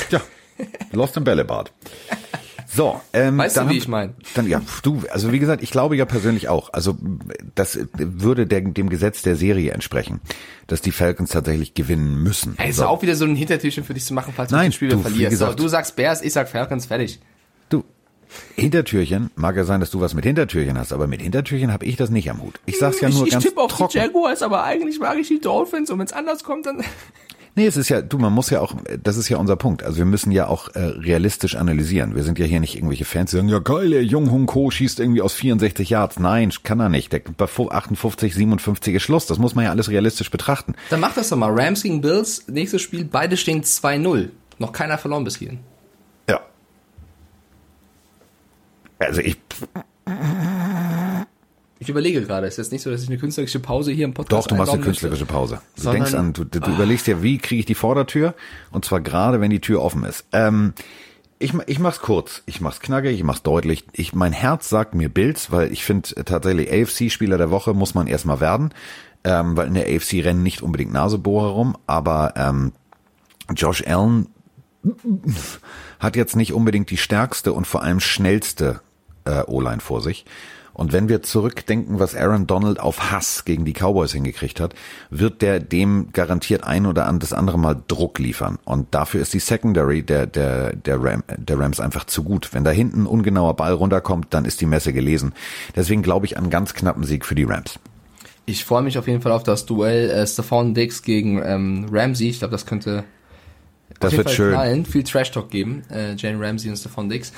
[0.10, 0.22] Ja,
[0.92, 1.72] Lost in Bällebad.
[2.74, 4.14] So, ähm, Weißt du, dann wie haben- ich mein?
[4.34, 6.72] Dann ja, du, also wie gesagt, ich glaube ja persönlich auch.
[6.72, 6.98] Also
[7.54, 10.22] das würde der, dem Gesetz der Serie entsprechen,
[10.68, 12.56] dass die Falcons tatsächlich gewinnen müssen.
[12.58, 14.68] Ey, ist so, auch wieder so ein Hintertürchen für dich zu machen, falls Nein, du
[14.70, 15.32] das Spiel du, wie verlierst.
[15.32, 17.20] gesagt- so, du sagst Bears, ich sag Falcons, fertig.
[17.70, 17.84] du,
[18.56, 21.98] Hintertürchen, mag ja sein, dass du was mit Hintertürchen hast, aber mit Hintertürchen habe ich
[21.98, 22.60] das nicht am Hut.
[22.66, 23.98] Ich sag's ja nur ganz trocken.
[23.98, 26.82] Jaguars, aber eigentlich mag ich die Dolphins und wenn es anders kommt, dann...
[27.54, 29.84] Nee, es ist ja, du, man muss ja auch, das ist ja unser Punkt.
[29.84, 32.16] Also wir müssen ja auch äh, realistisch analysieren.
[32.16, 34.72] Wir sind ja hier nicht irgendwelche Fans, die sagen, ja geil, der Jung Hung Ko
[34.72, 36.18] schießt irgendwie aus 64 Yards.
[36.18, 37.12] Nein, kann er nicht.
[37.12, 39.26] Der bei 58, 57 ist Schluss.
[39.26, 40.76] Das muss man ja alles realistisch betrachten.
[40.90, 41.52] Dann mach das doch mal.
[41.52, 44.30] Rams gegen Bills, nächstes Spiel, beide stehen 2-0.
[44.58, 45.60] Noch keiner verloren bis hierhin.
[46.30, 46.40] Ja.
[49.00, 49.38] Also ich,
[51.82, 54.14] Ich überlege gerade, es ist jetzt nicht so, dass ich eine künstlerische Pause hier im
[54.14, 54.90] Podcast doch, du machst eine möchte.
[54.92, 55.62] künstlerische Pause.
[55.76, 58.36] Du Sondern- denkst an, du, du überlegst dir, wie kriege ich die Vordertür?
[58.72, 60.24] Und zwar gerade, wenn die Tür offen ist.
[60.32, 60.74] Ähm,
[61.40, 63.86] ich, ich mach's kurz, ich mach's knackig, ich mach's deutlich.
[63.94, 67.96] Ich, mein Herz sagt mir Bills, weil ich finde äh, tatsächlich AFC-Spieler der Woche muss
[67.96, 68.76] man erstmal werden,
[69.24, 72.74] ähm, weil in der AFC rennen nicht unbedingt Nasebohrer rum, aber ähm,
[73.56, 74.28] Josh Allen
[76.00, 78.82] hat jetzt nicht unbedingt die stärkste und vor allem schnellste
[79.26, 80.26] äh, O-Line vor sich.
[80.74, 84.74] Und wenn wir zurückdenken, was Aaron Donald auf Hass gegen die Cowboys hingekriegt hat,
[85.10, 88.58] wird der dem garantiert ein oder an das andere Mal Druck liefern.
[88.64, 92.54] Und dafür ist die Secondary der, der, der, Ram, der Rams einfach zu gut.
[92.54, 95.34] Wenn da hinten ein ungenauer Ball runterkommt, dann ist die Messe gelesen.
[95.76, 97.80] Deswegen glaube ich an einen ganz knappen Sieg für die Rams.
[98.46, 102.30] Ich freue mich auf jeden Fall auf das Duell äh, Stephon Diggs gegen ähm, Ramsey.
[102.30, 103.04] Ich glaube, das könnte
[104.00, 104.54] Das wird Fall schön.
[104.54, 104.86] knallen.
[104.86, 105.84] Viel Trash-Talk geben.
[105.92, 107.32] Äh, Jane Ramsey und Stephon Diggs.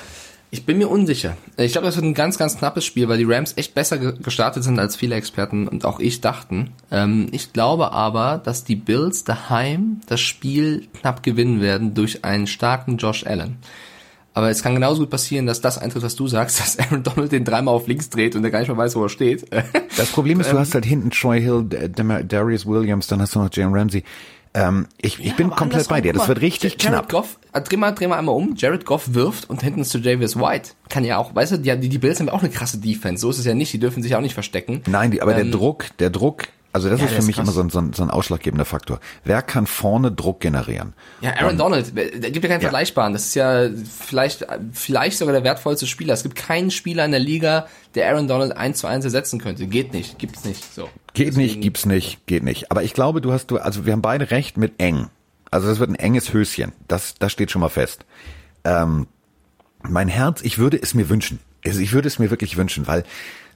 [0.54, 1.36] Ich bin mir unsicher.
[1.56, 4.14] Ich glaube, das wird ein ganz, ganz knappes Spiel, weil die Rams echt besser ge
[4.22, 6.70] gestartet sind, als viele Experten und auch ich dachten.
[6.92, 12.46] Ähm, ich glaube aber, dass die Bills daheim das Spiel knapp gewinnen werden durch einen
[12.46, 13.56] starken Josh Allen.
[14.32, 17.32] Aber es kann genauso gut passieren, dass das eintritt, was du sagst, dass Aaron Donald
[17.32, 19.46] den dreimal auf links dreht und der gar nicht mehr weiß, wo er steht.
[19.96, 23.52] Das Problem ist, du hast halt hinten Troy Hill, Darius Williams, dann hast du noch
[23.52, 24.04] Jalen Ramsey.
[24.56, 26.12] Ähm, ich ich bin aber komplett bei dir.
[26.12, 27.08] Das wird richtig Jared knapp.
[27.10, 28.54] Goff, äh, dreh mal, dreh mal einmal um.
[28.56, 30.70] Jared Goff wirft und hinten ist zu Javius White.
[30.88, 33.20] Kann ja auch, weißt du, die, die Bills haben ja auch eine krasse Defense.
[33.22, 33.72] So ist es ja nicht.
[33.72, 34.82] Die dürfen sich auch nicht verstecken.
[34.86, 37.36] Nein, die, aber Ähm, der Druck, der Druck, also das Ja, ist für ist mich
[37.36, 37.44] krass.
[37.46, 39.00] immer so ein, so, ein, so ein ausschlaggebender Faktor.
[39.24, 40.92] Wer kann vorne Druck generieren?
[41.20, 42.68] Ja, Aaron Donald, äh, da gibt ja keinen Ja.
[42.68, 43.12] Vergleichbaren.
[43.12, 46.14] Das ist ja vielleicht, vielleicht sogar der wertvollste Spieler.
[46.14, 49.66] Es gibt keinen Spieler in der Liga, der Aaron Donald eins zu eins ersetzen könnte.
[49.66, 50.72] Geht nicht, gibt's nicht.
[50.74, 50.88] So.
[51.14, 52.70] Geht Deswegen- nicht, gibt's nicht, geht nicht.
[52.70, 55.08] Aber ich glaube, du hast du, also wir haben beide recht mit eng.
[55.50, 56.72] Also das wird ein enges Höschen.
[56.88, 58.04] Das, das steht schon mal fest.
[58.64, 59.06] Ähm,
[59.82, 61.38] mein Herz, ich würde es mir wünschen.
[61.64, 63.04] Also ich würde es mir wirklich wünschen, weil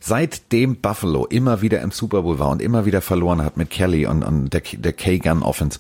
[0.01, 4.07] seitdem Buffalo immer wieder im Super Bowl war und immer wieder verloren hat mit Kelly
[4.07, 5.79] und, und der, der K-Gun Offense,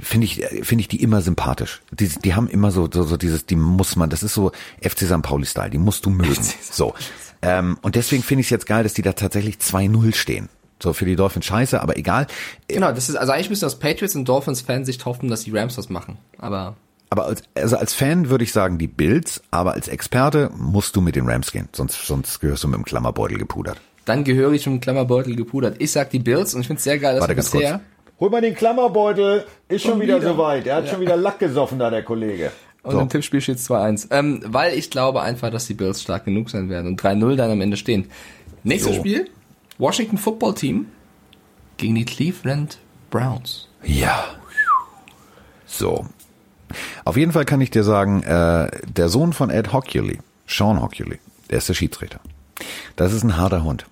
[0.00, 1.82] finde ich, finde ich die immer sympathisch.
[1.92, 5.00] Die, die haben immer so, so, so dieses, die muss man, das ist so FC
[5.00, 5.22] St.
[5.22, 6.34] Pauli Style, die musst du mögen.
[6.70, 6.94] So.
[7.42, 10.48] Ähm, und deswegen finde ich es jetzt geil, dass die da tatsächlich 2-0 stehen.
[10.82, 12.26] So, für die Dolphins scheiße, aber egal.
[12.68, 15.76] Genau, das ist, also eigentlich müssen aus Patriots und Dolphins Fansicht hoffen, dass die Rams
[15.76, 16.18] was machen.
[16.38, 16.76] Aber
[17.10, 21.00] Aber als, also als Fan würde ich sagen die Bills, aber als Experte musst du
[21.00, 23.80] mit den Rams gehen, sonst, sonst gehörst du mit dem Klammerbeutel gepudert.
[24.04, 25.76] dann gehöre ich im Klammerbeutel gepudert.
[25.80, 27.82] Ich sag die Bills und ich finde es sehr geil, dass Warte wir bisher, kurz.
[28.20, 30.32] Hol mal den Klammerbeutel, ist schon, wieder, wieder.
[30.32, 30.66] soweit.
[30.66, 32.50] Er hat schon wieder Lack gesoffen da, der Kollege.
[32.82, 33.00] und So.
[33.00, 36.68] im Tippspiel steht 2-1, ähm, weil ich glaube einfach, dass die Bills stark genug sein
[36.68, 38.06] werden und 3-0 dann am Ende stehen.
[38.64, 39.00] Nächstes So.
[39.00, 39.28] Spiel,
[39.78, 40.86] Washington Football Team
[41.76, 42.78] gegen die Cleveland
[43.10, 43.68] Browns.
[43.84, 44.24] Ja.
[45.66, 46.06] So.
[47.04, 51.18] Auf jeden Fall kann ich dir sagen, äh, der Sohn von Ed Hockley, Sean Hockley,
[51.50, 52.20] der ist der Schiedsrichter.
[52.96, 53.86] Das ist ein harter Hund.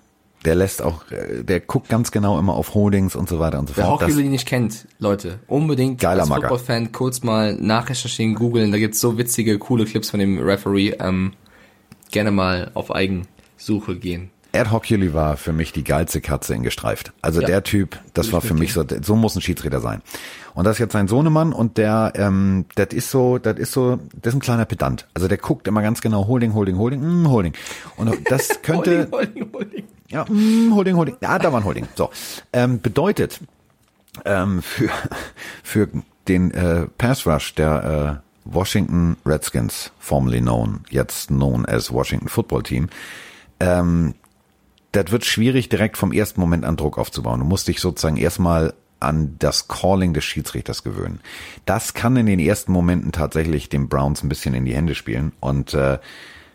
[0.45, 3.69] Der lässt auch, äh, der guckt ganz genau immer auf Holdings und so weiter und
[3.69, 4.01] so Wer fort.
[4.01, 6.29] Das- Hockley nicht kennt, Leute, unbedingt Geiler als.
[6.41, 8.71] Football-Fan kurz mal nachrecherchieren, googeln.
[8.71, 10.93] Da gibt's so witzige, coole Clips von dem Referee.
[10.99, 11.33] Ähm,
[12.11, 14.29] gerne mal auf Eigensuche gehen.
[14.51, 17.11] Ed Hockley war für mich die geilste Katze in gestreift.
[17.21, 17.47] Also Ja.
[17.47, 20.01] der Typ, das war für mich so, so muss ein Schiedsrichter sein.
[20.53, 23.99] Und das ist jetzt sein Sohnemann und der, ähm, das ist so, das ist so,
[24.21, 25.07] das ist ein kleiner Pedant.
[25.13, 27.53] Also der guckt immer ganz genau, Holding, Holding, Holding, mm, Holding.
[27.97, 29.83] Und das könnte, Holding, Holding, Holding.
[30.09, 31.87] ja, mm, Holding, Holding, ja, da war ein Holding.
[31.95, 32.09] So,
[32.53, 33.39] ähm, bedeutet
[34.25, 34.89] ähm, für
[35.63, 35.89] für
[36.27, 42.63] den äh, Pass Rush der äh, Washington Redskins, formerly known, jetzt known as Washington Football
[42.63, 42.87] Team,
[43.59, 44.15] ähm,
[44.91, 47.39] das wird schwierig, direkt vom ersten Moment an Druck aufzubauen.
[47.39, 51.19] Du musst dich sozusagen erstmal an das Calling des Schiedsrichters gewöhnen.
[51.65, 55.33] Das kann in den ersten Momenten tatsächlich den Browns ein bisschen in die Hände spielen.
[55.39, 55.99] Und äh,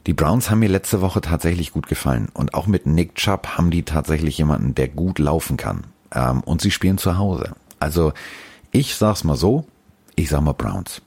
[0.07, 2.29] die Browns haben mir letzte Woche tatsächlich gut gefallen.
[2.35, 5.85] Und auch mit Nick Chubb haben die tatsächlich jemanden, der gut laufen kann.
[6.13, 7.53] Ähm, und sie spielen zu Hause.
[7.79, 8.13] Also
[8.73, 9.67] ich sag's mal so,
[10.17, 11.03] ich sag mal Browns.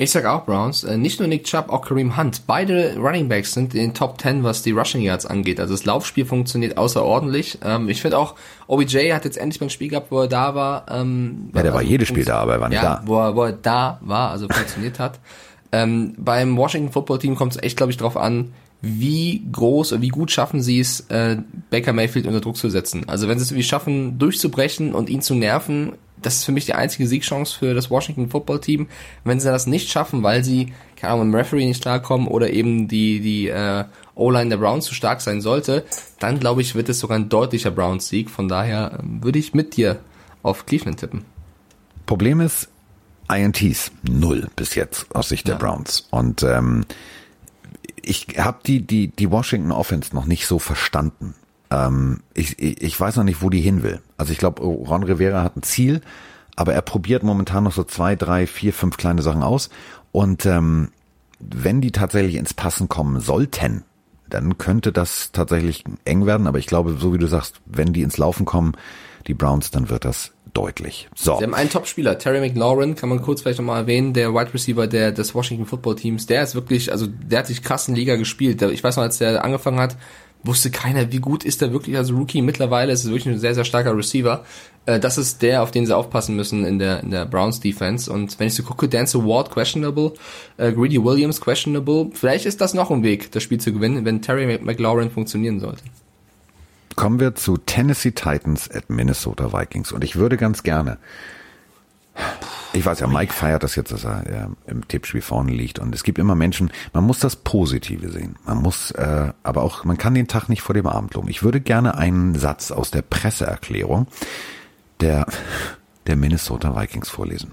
[0.00, 0.82] Ich sag auch Browns.
[0.82, 2.46] Äh, nicht nur Nick Chubb, auch Kareem Hunt.
[2.46, 5.60] Beide Running Backs sind in den Top 10, was die Rushing Yards angeht.
[5.60, 7.58] Also das Laufspiel funktioniert außerordentlich.
[7.62, 8.34] Ähm, ich finde auch,
[8.66, 10.86] OBJ hat jetzt endlich mal ein Spiel gehabt, wo er da war.
[10.90, 13.02] Ähm, Ja, der war also jedes Spiel da, aber er war nicht ja, da.
[13.04, 15.20] Wo er, wo er da war, also funktioniert hat.
[15.70, 20.00] Ähm, beim Washington Football Team kommt es echt, glaube ich, drauf an, wie groß oder
[20.00, 21.36] wie gut schaffen sie es, äh,
[21.68, 23.06] Baker Mayfield unter Druck zu setzen.
[23.06, 26.66] Also wenn sie es irgendwie schaffen, durchzubrechen und ihn zu nerven, das ist für mich
[26.66, 28.88] die einzige Siegchance für das Washington Football Team.
[29.24, 32.88] Wenn sie das nicht schaffen, weil sie, keine Ahnung, dem Referee nicht klarkommen oder eben
[32.88, 35.84] die, die äh, O-Line der Browns zu stark sein sollte,
[36.18, 38.30] dann glaube ich, wird es sogar ein deutlicher Browns-Sieg.
[38.30, 40.00] Von daher ähm, würde ich mit dir
[40.42, 41.24] auf Cleveland tippen.
[42.06, 42.68] Problem ist,
[43.32, 46.08] INTs null bis jetzt aus Sicht der Browns.
[46.10, 46.84] Und ähm,
[48.02, 51.34] ich habe die, die, die Washington Offense noch nicht so verstanden.
[51.70, 54.00] Ähm, ich, ich ich weiß noch nicht, wo die hin will.
[54.20, 56.02] Also ich glaube, Ron Rivera hat ein Ziel,
[56.54, 59.70] aber er probiert momentan noch so zwei, drei, vier, fünf kleine Sachen aus.
[60.12, 60.90] Und ähm,
[61.38, 63.82] wenn die tatsächlich ins Passen kommen sollten,
[64.28, 66.46] dann könnte das tatsächlich eng werden.
[66.46, 68.74] Aber ich glaube, so wie du sagst, wenn die ins Laufen kommen,
[69.26, 71.08] die Browns, dann wird das deutlich.
[71.14, 71.38] So.
[71.38, 74.86] Sie haben einen Top-Spieler, Terry McLaurin, kann man kurz vielleicht nochmal erwähnen, der Wide Receiver
[74.86, 78.16] der, des Washington Football Teams, der ist wirklich, also der hat sich krass in Liga
[78.16, 78.60] gespielt.
[78.60, 79.96] Ich weiß noch, als der angefangen hat,
[80.42, 82.42] wusste keiner, wie gut ist der wirklich als Rookie.
[82.42, 84.44] Mittlerweile ist es wirklich ein sehr, sehr starker Receiver.
[84.86, 88.10] Äh, das ist der, auf den sie aufpassen müssen in der, in der Browns Defense.
[88.10, 90.12] Und wenn ich so gucke, Dance Ward questionable,
[90.56, 94.22] äh, Greedy Williams questionable, vielleicht ist das noch ein Weg, das Spiel zu gewinnen, wenn
[94.22, 95.82] Terry McLaurin funktionieren sollte.
[96.96, 99.92] Kommen wir zu Tennessee Titans at Minnesota Vikings.
[99.92, 100.98] Und ich würde ganz gerne,
[102.72, 105.78] ich weiß ja, Mike feiert das jetzt, dass er äh, im Tippspiel vorne liegt.
[105.78, 108.36] Und es gibt immer Menschen, man muss das Positive sehen.
[108.44, 111.28] Man muss, äh, aber auch, man kann den Tag nicht vor dem Abend loben.
[111.28, 114.06] Ich würde gerne einen Satz aus der Presseerklärung
[115.00, 115.26] der,
[116.06, 117.52] der Minnesota Vikings vorlesen.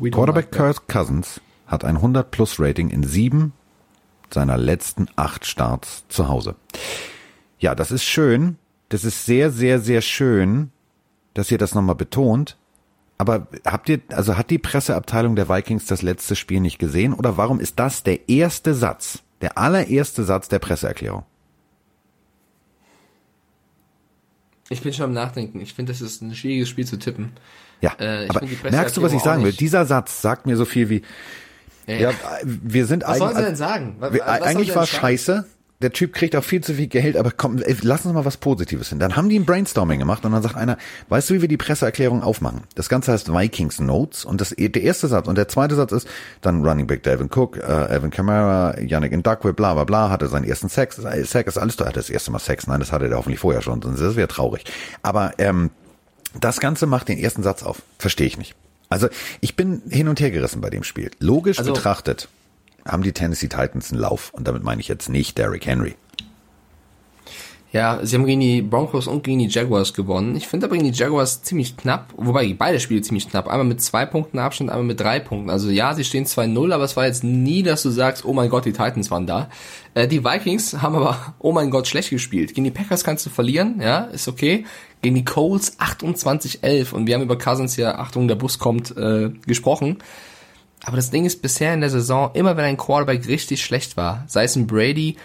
[0.00, 0.52] Quarterback like.
[0.52, 3.52] Kirk Cousins hat ein 100 plus Rating in sieben
[4.30, 6.56] seiner letzten acht Starts zu Hause.
[7.58, 8.56] Ja, das ist schön.
[8.88, 10.70] Das ist sehr, sehr, sehr schön,
[11.34, 12.56] dass ihr das nochmal betont.
[13.16, 17.12] Aber habt ihr, also hat die Presseabteilung der Vikings das letzte Spiel nicht gesehen?
[17.14, 21.24] Oder warum ist das der erste Satz, der allererste Satz der Presseerklärung?
[24.70, 25.60] Ich bin schon am Nachdenken.
[25.60, 27.32] Ich finde, das ist ein schwieriges Spiel zu tippen.
[27.80, 29.52] Ja, Äh, ich aber merkst du, was ich sagen will?
[29.52, 31.02] Dieser Satz sagt mir so viel wie,
[31.86, 33.96] ja, wir sind Was sollen sie eigentlich, denn sagen?
[33.98, 35.46] Was- eigentlich war scheiße.
[35.84, 38.38] Der Typ kriegt auch viel zu viel Geld, aber komm, ey, lass uns mal was
[38.38, 38.98] Positives hin.
[38.98, 40.78] Dann haben die ein Brainstorming gemacht und dann sagt einer,
[41.10, 42.62] weißt du, wie wir die Presseerklärung aufmachen?
[42.74, 46.08] Das Ganze heißt Vikings Notes und das, der erste Satz und der zweite Satz ist
[46.40, 50.44] dann Running Back Devin Cook, äh, Evan Kamara, Yannick Ndakwe, bla bla bla, hatte seinen
[50.44, 50.96] ersten Sex.
[50.96, 52.66] Sex ist alles, er hatte das erste Mal Sex.
[52.66, 54.64] Nein, das hatte der hoffentlich vorher schon, sonst wäre traurig.
[55.02, 55.68] Aber ähm,
[56.40, 57.82] das Ganze macht den ersten Satz auf.
[57.98, 58.54] Verstehe ich nicht.
[58.88, 59.08] Also
[59.42, 61.10] ich bin hin und her gerissen bei dem Spiel.
[61.18, 62.28] Logisch Also- betrachtet
[62.86, 64.32] haben die Tennessee Titans einen Lauf.
[64.34, 65.96] Und damit meine ich jetzt nicht Derrick Henry.
[67.74, 70.36] Ja, sie haben gegen die Broncos und gegen die Jaguars gewonnen.
[70.36, 73.48] Ich finde aber gegen die Jaguars ziemlich knapp, wobei beide Spiele ziemlich knapp.
[73.48, 75.50] Einmal mit zwei Punkten Abstand, einmal mit drei Punkten.
[75.50, 78.48] Also ja, sie stehen 2-0, aber es war jetzt nie, dass du sagst, oh mein
[78.48, 79.50] Gott, die Titans waren da.
[79.94, 82.54] Äh, die Vikings haben aber, oh mein Gott, schlecht gespielt.
[82.54, 84.66] Gegen die Packers kannst du verlieren, ja, ist okay.
[85.02, 89.30] Gegen die Colts 28-11 und wir haben über Cousins ja, Achtung, der Bus kommt, äh,
[89.48, 89.98] gesprochen.
[90.84, 94.24] Aber das Ding ist bisher in der Saison, immer wenn ein Quarterback richtig schlecht war,
[94.28, 95.16] sei es ein Brady,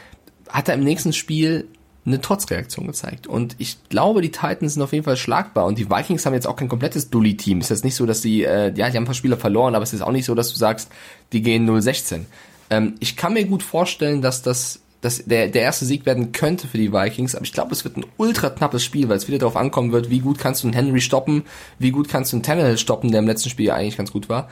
[0.48, 1.68] hat er im nächsten Spiel
[2.06, 3.28] eine Trotzreaktion gezeigt.
[3.28, 5.66] Und ich glaube, die Titans sind auf jeden Fall schlagbar.
[5.66, 7.60] Und die Vikings haben jetzt auch kein komplettes Bully-Team.
[7.60, 9.84] Ist jetzt nicht so, dass die, äh, ja, die haben ein paar Spieler verloren, aber
[9.84, 10.90] es ist auch nicht so, dass du sagst,
[11.34, 12.22] die gehen 0-16.
[12.70, 16.68] Ähm, ich kann mir gut vorstellen, dass das dass der, der erste Sieg werden könnte
[16.68, 19.38] für die Vikings, aber ich glaube, es wird ein ultra knappes Spiel, weil es wieder
[19.38, 21.44] darauf ankommen wird, wie gut kannst du einen Henry stoppen,
[21.78, 24.50] wie gut kannst du einen Tannehill stoppen, der im letzten Spiel eigentlich ganz gut war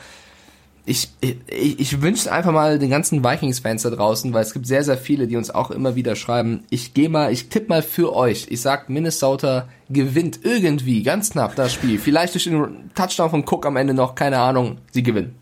[0.88, 4.86] ich, ich, ich wünsche einfach mal den ganzen Vikings-Fans da draußen, weil es gibt sehr,
[4.86, 6.64] sehr viele, die uns auch immer wieder schreiben.
[6.70, 8.48] Ich gehe mal, ich tippe mal für euch.
[8.50, 12.00] Ich sag, Minnesota gewinnt irgendwie ganz knapp das Spiel.
[12.00, 14.78] Vielleicht durch den Touchdown von Cook am Ende noch, keine Ahnung.
[14.92, 15.36] Sie gewinnen.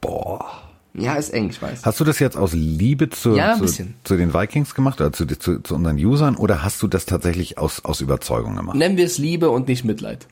[0.00, 0.62] Boah.
[0.94, 1.86] Ja, ist eng, ich weiß.
[1.86, 3.66] Hast du das jetzt aus Liebe zu, Ja, zu,
[4.02, 7.56] zu den Vikings gemacht oder zu, zu, zu unseren Usern oder hast du das tatsächlich
[7.56, 8.76] aus, aus Überzeugung gemacht?
[8.76, 10.26] Nennen wir es Liebe und nicht Mitleid.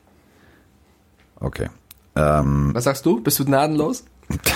[1.39, 1.69] Okay.
[2.17, 3.21] Ähm, Was sagst du?
[3.21, 4.05] Bist du gnadenlos?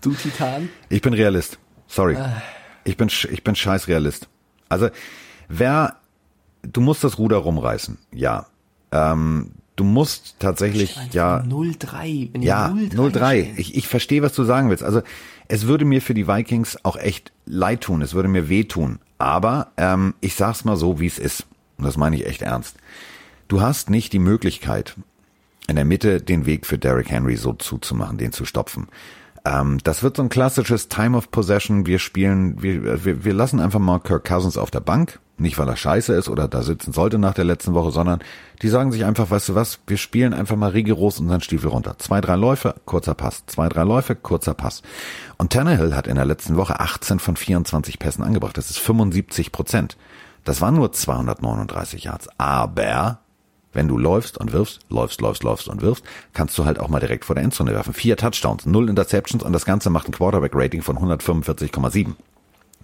[0.00, 0.70] du Titan?
[0.88, 1.58] Ich bin Realist.
[1.86, 2.16] Sorry.
[2.16, 2.42] Ah.
[2.84, 4.28] Ich bin, ich bin scheiß Realist.
[4.70, 4.88] Also,
[5.48, 5.96] wer,
[6.62, 7.98] du musst das Ruder rumreißen.
[8.12, 8.46] Ja.
[8.90, 12.30] Ähm, du musst tatsächlich, ja, 0-3.
[12.32, 13.26] Wenn ja, 0-3 0-3.
[13.42, 13.54] stehen.
[13.58, 14.82] Ich, ich verstehe, was du sagen willst.
[14.82, 15.02] Also,
[15.48, 18.00] es würde mir für die Vikings auch echt leid tun.
[18.00, 19.00] Es würde mir wehtun.
[19.18, 21.46] Aber, ähm, ich sag's mal so, wie es ist.
[21.76, 22.76] Und das meine ich echt ernst.
[23.48, 24.94] Du hast nicht die Möglichkeit,
[25.68, 28.88] in der Mitte den Weg für Derrick Henry so zuzumachen, den zu stopfen.
[29.44, 31.86] Ähm, das wird so ein klassisches Time of Possession.
[31.86, 35.18] Wir spielen, wir, wir, wir lassen einfach mal Kirk Cousins auf der Bank.
[35.38, 38.18] Nicht, weil er scheiße ist oder da sitzen sollte nach der letzten Woche, sondern
[38.60, 41.96] die sagen sich einfach, weißt du was, wir spielen einfach mal rigoros unseren Stiefel runter.
[41.98, 43.44] Zwei, drei Läufe, kurzer Pass.
[43.46, 44.82] Zwei, drei Läufe, kurzer Pass.
[45.36, 48.58] Und Tannehill hat in der letzten Woche 18 von 24 Pässen angebracht.
[48.58, 49.96] Das ist 75 Prozent.
[50.44, 52.28] Das waren nur 239 Yards.
[52.36, 53.20] Aber
[53.72, 57.00] wenn du läufst und wirfst, läufst, läufst, läufst und wirfst, kannst du halt auch mal
[57.00, 57.92] direkt vor der Endzone werfen.
[57.92, 62.14] Vier Touchdowns, null Interceptions und das Ganze macht ein Quarterback-Rating von 145,7.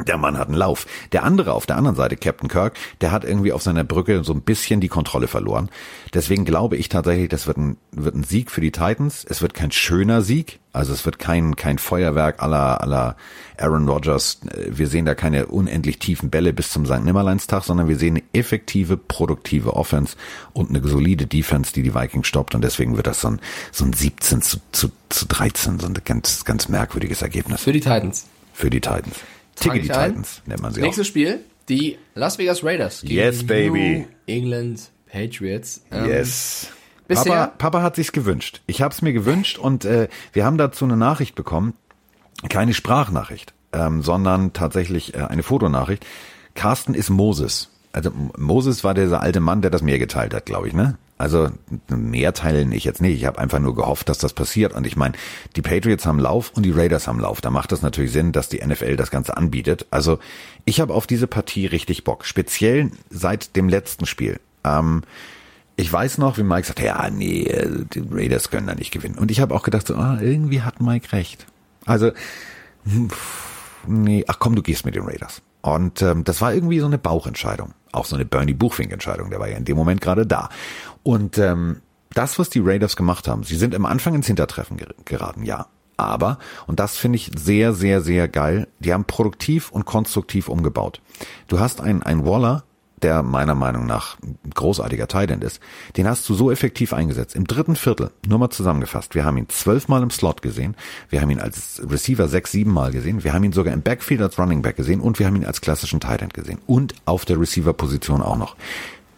[0.00, 0.87] Der Mann hat einen Lauf.
[1.12, 4.33] Der andere auf der anderen Seite, Captain Kirk, der hat irgendwie auf seiner Brücke so
[4.33, 5.70] ein bisschen die Kontrolle verloren.
[6.12, 9.24] Deswegen glaube ich tatsächlich, das wird ein, wird ein Sieg für die Titans.
[9.28, 10.59] Es wird kein schöner Sieg.
[10.72, 13.16] Also es wird kein, kein Feuerwerk aller, aller
[13.57, 14.40] Aaron Rodgers.
[14.68, 17.04] Wir sehen da keine unendlich tiefen Bälle bis zum St.
[17.04, 20.16] Nimmerleinstag, sondern wir sehen eine effektive, produktive Offense
[20.52, 22.57] und eine solide Defense, die die Vikings stoppt.
[22.57, 25.94] Und deswegen wird das so ein, so ein 17 zu, zu, zu 13, so ein
[26.04, 28.26] ganz, ganz merkwürdiges Ergebnis Für die Titans.
[28.52, 29.20] für die Titans.
[29.62, 29.83] Ein.
[29.83, 33.01] Titans nennt man sie Nächstes Spiel, die Las Vegas Raiders.
[33.03, 33.99] gegen Yes, baby.
[34.01, 35.83] New England Patriots.
[35.90, 35.97] auch.
[35.99, 36.69] Ähm, Yes.
[37.09, 38.61] bisher- Papa, Papa hat sich's gewünscht.
[38.67, 41.75] Ich habe es mir gewünscht und äh, wir haben dazu eine Nachricht bekommen.
[42.49, 46.05] Keine Sprachnachricht, ähm, sondern tatsächlich äh, eine Fotonachricht.
[46.55, 47.71] Carsten ist Moses.
[47.93, 50.99] Also Moses war dieser alte Mann, der das Meer geteilt hat, glaube ich, ne?
[51.25, 51.49] Also
[51.89, 53.17] mehr teilen ich jetzt nicht.
[53.17, 54.75] Ich habe einfach nur gehofft, dass das passiert.
[54.75, 55.15] Und ich meine,
[55.57, 57.41] die Patriots haben Lauf und die Raiders haben Lauf.
[57.41, 59.87] Da macht es natürlich Sinn, dass die NFL das Ganze anbietet.
[59.91, 60.19] Also
[60.67, 62.27] ich habe auf diese Partie richtig Bock.
[62.27, 64.39] Speziell seit dem letzten Spiel.
[64.65, 65.01] Ähm,
[65.77, 69.17] ich weiß noch, wie Mike sagt, ja, nee, äh, die Raiders können da nicht gewinnen.
[69.17, 71.47] Und ich habe auch gedacht, so, ah, irgendwie hat Mike recht.
[71.87, 72.13] Also,
[72.85, 73.09] hm,
[73.87, 75.41] nee, ach komm, du gehst mit den Raiders.
[75.63, 77.73] Und ähm, das war irgendwie so eine Bauchentscheidung.
[77.91, 80.51] Auch so eine Bernie Buchfink-Entscheidung, der war ja in dem Moment gerade da.
[81.05, 81.83] Und ähm,
[82.14, 85.67] das, was die Raiders gemacht haben, sie sind am Anfang ins Hintertreffen ger geraten, ja.
[85.97, 91.01] Aber, und das finde ich sehr, sehr, sehr geil, die haben produktiv und konstruktiv umgebaut.
[91.47, 92.64] Du hast einen, einen Waller,
[93.05, 95.61] der meiner Meinung nach ein großartiger Tight End ist,
[95.97, 97.37] den hast du so effektiv eingesetzt.
[97.37, 100.75] Im dritten Viertel, nur mal zusammengefasst, wir haben ihn zwölfmal im Slot gesehen,
[101.11, 104.23] wir haben ihn als Receiver sechs, sieben Mal gesehen, wir haben ihn sogar im Backfield
[104.23, 107.25] als Running Back gesehen und wir haben ihn als klassischen Tight End gesehen und auf
[107.25, 108.57] der Receiver-Position auch noch.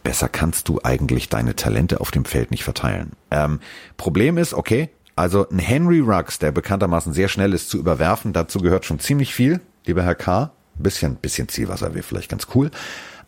[0.07, 3.14] Besser kannst du eigentlich deine Talente auf dem Feld nicht verteilen.
[3.33, 3.59] Ähm,
[3.97, 8.61] Problem ist, okay, also ein Henry Ruggs, der bekanntermaßen sehr schnell ist zu überwerfen, dazu
[8.61, 10.53] gehört schon ziemlich viel, lieber Herr K.
[10.77, 12.71] Bisschen, bisschen Zielwasser wäre vielleicht ganz cool.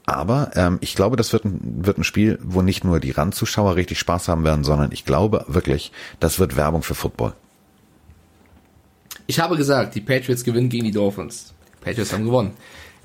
[0.06, 3.74] Aber ähm, ich glaube, das wird ein, wird ein Spiel, wo nicht nur die Randzuschauer
[3.74, 7.32] richtig Spaß haben werden, sondern ich glaube wirklich, das wird Werbung für Football.
[9.26, 11.54] Ich habe gesagt, die Patriots gewinnen gegen die Dolphins.
[11.80, 12.52] Die Patriots haben gewonnen.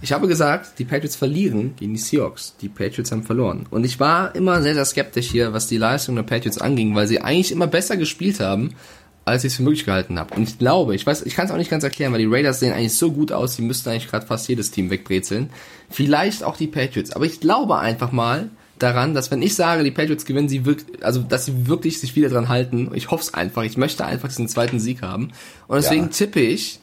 [0.03, 2.55] Ich habe gesagt, die Patriots verlieren gegen die Seahawks.
[2.59, 3.65] Die Patriots haben verloren.
[3.69, 7.07] Und ich war immer sehr, sehr skeptisch hier, was die Leistung der Patriots anging, weil
[7.07, 8.75] sie eigentlich immer besser gespielt haben,
[9.23, 10.35] als ich es für möglich gehalten habe.
[10.35, 12.59] Und ich glaube, ich weiß, ich kann es auch nicht ganz erklären, weil die Raiders
[12.59, 15.51] sehen eigentlich so gut aus, die müssten eigentlich gerade fast jedes Team wegbrezeln.
[15.89, 17.11] Vielleicht auch die Patriots.
[17.11, 21.01] Aber ich glaube einfach mal daran, dass wenn ich sage, die Patriots gewinnen, sie wirklich,
[21.05, 22.91] also dass sie wirklich sich wieder dran halten.
[22.93, 23.63] Ich hoffe es einfach.
[23.63, 25.31] Ich möchte einfach diesen zweiten Sieg haben.
[25.69, 26.09] Und deswegen Ja.
[26.09, 26.81] tippe ich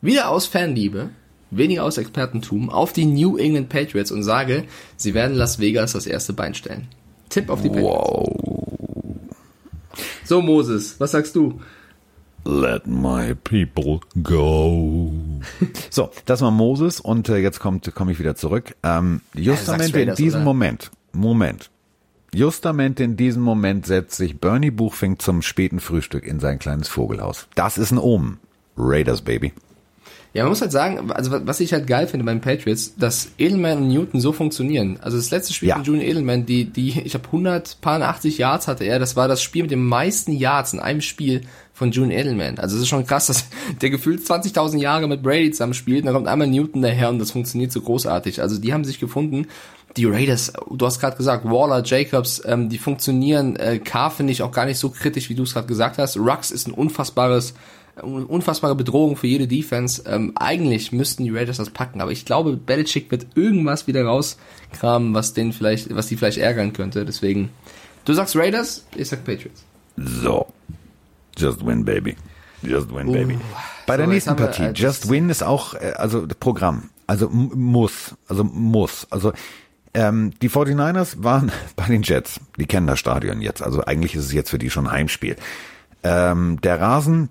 [0.00, 1.10] wieder aus Fanliebe,
[1.50, 4.64] weniger aus Expertentum, auf die New England Patriots und sage,
[4.96, 6.88] sie werden Las Vegas das erste Bein stellen.
[7.28, 7.98] Tipp auf die Patriots.
[7.98, 9.26] Wow.
[10.24, 11.60] So, Moses, was sagst du?
[12.44, 15.12] Let my people go.
[15.90, 18.76] So, das war Moses und äh, jetzt kommt komme ich wieder zurück.
[18.82, 20.44] Ähm, justament in Raiders, diesem oder?
[20.44, 21.70] Moment, Moment,
[22.34, 27.48] justament in diesem Moment setzt sich Bernie Buchfink zum späten Frühstück in sein kleines Vogelhaus.
[27.54, 28.38] Das ist ein Omen.
[28.76, 29.52] Raiders, Baby.
[30.36, 33.78] Ja, man muss halt sagen, also was ich halt geil finde beim Patriots, dass Edelman
[33.78, 34.98] und Newton so funktionieren.
[35.00, 35.76] Also das letzte Spiel Ja.
[35.76, 39.62] von Julian Edelman, die, die, ich habe 180 Yards hatte er, das war das Spiel
[39.62, 42.58] mit den meisten Yards in einem Spiel von Julian Edelman.
[42.58, 43.46] Also es ist schon krass, dass
[43.80, 47.18] der gefühlt 20.000 Jahre mit Brady zusammen spielt und dann kommt einmal Newton daher und
[47.18, 48.42] das funktioniert so großartig.
[48.42, 49.46] Also die haben sich gefunden.
[49.96, 53.56] Die Raiders, du hast gerade gesagt, Waller, Jacobs, ähm, die funktionieren.
[53.56, 56.18] Äh, Carr finde ich auch gar nicht so kritisch, wie du es gerade gesagt hast.
[56.18, 57.54] Rux ist ein unfassbares
[58.02, 60.02] unfassbare Bedrohung für jede Defense.
[60.06, 65.14] Ähm, eigentlich müssten die Raiders das packen, aber ich glaube, Belichick wird irgendwas wieder rauskramen,
[65.14, 67.04] was den vielleicht, was die vielleicht ärgern könnte.
[67.04, 67.50] Deswegen,
[68.04, 69.64] du sagst Raiders, ich sag Patriots.
[69.96, 70.46] So.
[71.38, 72.16] Just win, baby.
[72.62, 73.38] Just win, baby.
[73.86, 76.90] Bei So, der nächsten haben wir, Partie, äh, Just Win ist auch, äh, also Programm.
[77.06, 78.14] Also muss.
[78.28, 79.06] Also muss.
[79.10, 79.32] Also
[79.94, 82.40] ähm, die 49ers waren bei den Jets.
[82.58, 83.62] Die kennen das Stadion jetzt.
[83.62, 85.36] Also eigentlich ist es jetzt für die schon Heimspiel.
[86.02, 87.30] Ähm, der Rasen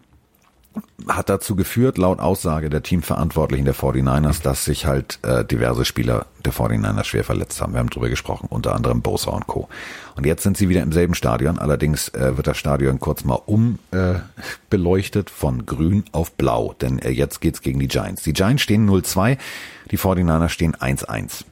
[1.08, 6.26] hat dazu geführt, laut Aussage der Teamverantwortlichen der 49ers, dass sich halt äh, diverse Spieler
[6.44, 7.74] der 49ers schwer verletzt haben.
[7.74, 9.68] Wir haben drüber gesprochen, unter anderem Bosa und Co.
[10.16, 13.40] Und jetzt sind sie wieder im selben Stadion, allerdings äh, wird das Stadion kurz mal
[13.46, 14.16] um äh,
[15.34, 18.24] von grün auf blau, denn äh, jetzt geht's gegen die Giants.
[18.24, 19.38] Die Giants stehen 0-2,
[19.92, 21.46] die 49ers stehen 1-1.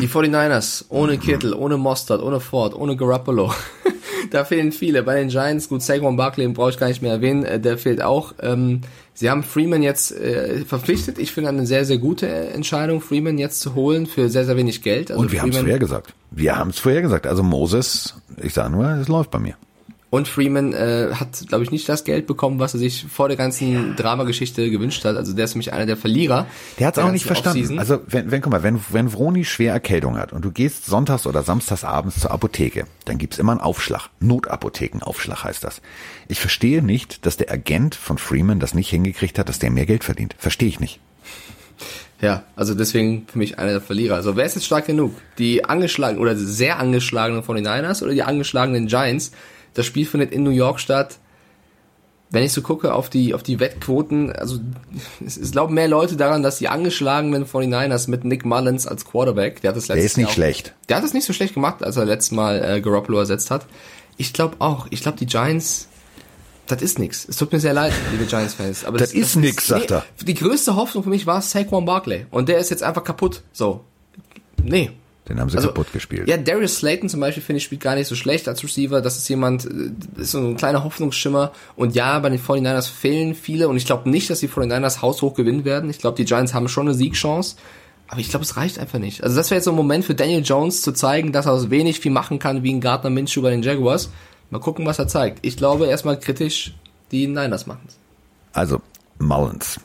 [0.00, 3.52] Die 49ers, ohne Kittel, ohne Mostert, ohne Ford, ohne Garoppolo.
[4.30, 5.02] da fehlen viele.
[5.02, 8.02] Bei den Giants, gut, Saquon Barkley brauche ich gar nicht mehr erwähnen, äh, der fehlt
[8.02, 8.34] auch.
[8.40, 8.80] Ähm,
[9.14, 11.18] sie haben Freeman jetzt äh, verpflichtet.
[11.18, 14.82] Ich finde eine sehr, sehr gute Entscheidung, Freeman jetzt zu holen für sehr, sehr wenig
[14.82, 15.10] Geld.
[15.10, 16.14] Also Und wir haben es Freeman- vorher gesagt.
[16.30, 17.26] Wir haben es vorher gesagt.
[17.26, 19.54] Also Moses, ich sage nur, es läuft bei mir.
[20.10, 23.36] Und Freeman äh, hat, glaube ich, nicht das Geld bekommen, was er sich vor der
[23.36, 25.16] ganzen Dramageschichte gewünscht hat.
[25.16, 26.46] Also der ist für mich einer der Verlierer.
[26.80, 27.60] Der hat es auch nicht verstanden.
[27.60, 27.78] Offseason.
[27.78, 31.28] Also wenn, wenn, guck mal, wenn, wenn Vroni schwer Erkältung hat und du gehst sonntags
[31.28, 34.08] oder samstags abends zur Apotheke, dann gibt's immer einen Aufschlag.
[34.18, 35.80] Notapothekenaufschlag heißt das.
[36.26, 39.86] Ich verstehe nicht, dass der Agent von Freeman das nicht hingekriegt hat, dass der mehr
[39.86, 40.34] Geld verdient.
[40.38, 40.98] Verstehe ich nicht.
[42.20, 44.16] Ja, also deswegen für mich einer der Verlierer.
[44.16, 45.14] Also wer ist jetzt stark genug?
[45.38, 49.30] Die angeschlagenen oder sehr angeschlagenen 49ers oder die angeschlagenen Giants?
[49.74, 51.18] Das Spiel findet in New York statt.
[52.32, 54.60] Wenn ich so gucke auf die, auf die Wettquoten, also
[55.26, 59.60] es, es glauben mehr Leute daran, dass die angeschlagenen 49ers mit Nick Mullins als Quarterback,
[59.62, 60.74] der hat das letztes Der ist nicht auch, schlecht.
[60.88, 63.66] Der hat das nicht so schlecht gemacht, als er letztes Mal äh, Garoppolo ersetzt hat.
[64.16, 64.86] Ich glaube auch.
[64.90, 65.88] Ich glaube, die Giants,
[66.68, 67.26] das ist nix.
[67.28, 68.84] Es tut mir sehr leid, liebe Giants-Fans.
[68.84, 70.04] aber Das ist nix, sagt er.
[70.20, 72.26] Die größte Hoffnung für mich war Saquon Barkley.
[72.30, 73.42] Und der ist jetzt einfach kaputt.
[73.52, 73.84] So.
[74.62, 74.92] Nee.
[75.30, 76.28] Den haben sie kaputt gespielt.
[76.28, 79.00] Ja, Darius Slayton zum Beispiel, finde ich, spielt gar nicht so schlecht als Receiver.
[79.00, 81.52] Das ist jemand, äh, das ist so ein kleiner Hoffnungsschimmer.
[81.76, 83.68] Und ja, bei den 49ers fehlen viele.
[83.68, 85.88] Und ich glaube nicht, dass die 49ers haushoch gewinnen werden.
[85.88, 87.54] Ich glaube, die Giants haben schon eine Siegchance.
[88.08, 89.22] Aber ich glaube, es reicht einfach nicht.
[89.22, 91.70] Also das wäre jetzt so ein Moment für Daniel Jones zu zeigen, dass er aus
[91.70, 94.10] wenig viel machen kann, wie ein Gardner Minshew bei den Jaguars.
[94.50, 95.46] Mal gucken, was er zeigt.
[95.46, 96.74] Ich glaube erstmal kritisch,
[97.12, 97.96] die Niners machen es.
[98.52, 98.80] Also,
[99.20, 99.78] Mullins.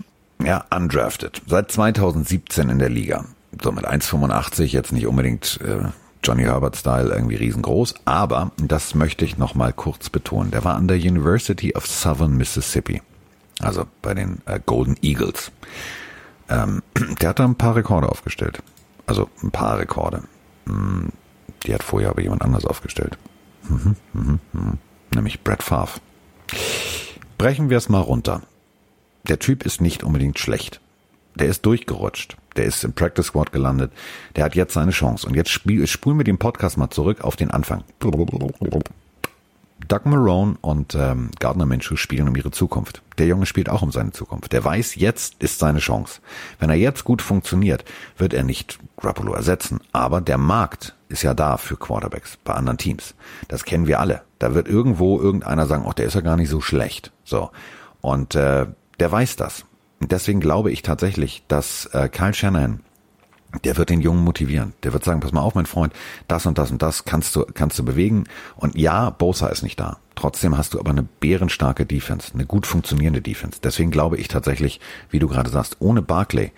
[0.43, 1.43] Ja, undrafted.
[1.45, 3.25] Seit 2017 in der Liga.
[3.61, 5.89] So mit 1,85 jetzt nicht unbedingt äh,
[6.23, 10.51] Johnny Herbert-Style irgendwie riesengroß, aber das möchte ich noch mal kurz betonen.
[10.51, 13.01] Der war an der University of Southern Mississippi.
[13.59, 15.51] Also bei den äh, Golden Eagles.
[16.49, 16.81] Ähm,
[17.21, 18.61] der hat da ein paar Rekorde aufgestellt.
[19.05, 20.23] Also ein paar Rekorde.
[20.65, 21.09] Hm,
[21.65, 23.17] Die hat vorher aber jemand anders aufgestellt.
[23.69, 24.77] Mhm, mhm, mhm.
[25.13, 25.99] Nämlich Brett Favre.
[27.37, 28.41] Brechen wir es mal runter.
[29.27, 30.81] Der Typ ist nicht unbedingt schlecht.
[31.35, 32.37] Der ist durchgerutscht.
[32.55, 33.91] Der ist im Practice Squad gelandet.
[34.35, 35.27] Der hat jetzt seine Chance.
[35.27, 37.83] Und jetzt spiel, spulen wir den Podcast mal zurück auf den Anfang.
[39.87, 43.01] Doug Marone und ähm, Gardner Minshew spielen um ihre Zukunft.
[43.17, 44.53] Der Junge spielt auch um seine Zukunft.
[44.53, 46.21] Der weiß, jetzt ist seine Chance.
[46.59, 47.83] Wenn er jetzt gut funktioniert,
[48.17, 49.81] wird er nicht Garoppolo ersetzen.
[49.91, 53.15] Aber der Markt ist ja da für Quarterbacks bei anderen Teams.
[53.47, 54.21] Das kennen wir alle.
[54.39, 57.11] Da wird irgendwo irgendeiner sagen, ach, der ist ja gar nicht so schlecht.
[57.23, 57.51] So.
[58.01, 58.65] Und äh,
[58.99, 59.65] der weiß das.
[59.99, 62.81] Deswegen glaube ich tatsächlich, dass äh, Kyle Shanahan
[63.63, 64.73] der wird den Jungen motivieren.
[64.83, 65.93] Der wird sagen, pass mal auf, mein Freund,
[66.27, 68.25] das und das und das kannst du, kannst du bewegen.
[68.55, 69.97] Und ja, Bosa ist nicht da.
[70.15, 73.59] Trotzdem hast du aber eine bärenstarke Defense, eine gut funktionierende Defense.
[73.63, 74.79] Deswegen glaube ich tatsächlich,
[75.09, 76.51] wie du gerade sagst, ohne Barclay.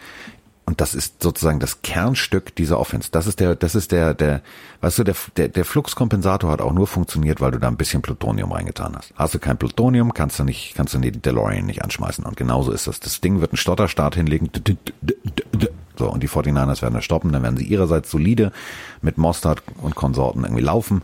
[0.68, 3.08] Und das ist sozusagen das Kernstück dieser Offense.
[3.10, 4.42] Das ist der, das ist der, der,
[4.82, 8.02] weißt du, der, der, der Fluxkompensator hat auch nur funktioniert, weil du da ein bisschen
[8.02, 9.14] Plutonium reingetan hast.
[9.16, 12.26] Hast du kein Plutonium, kannst du nicht, kannst du den DeLorean nicht anschmeißen.
[12.26, 13.00] Und genauso ist das.
[13.00, 14.50] Das Ding wird einen Stotterstart hinlegen.
[15.98, 18.52] So, und die 49ers werden das stoppen, dann werden sie ihrerseits solide
[19.02, 21.02] mit Mostard und Konsorten irgendwie laufen.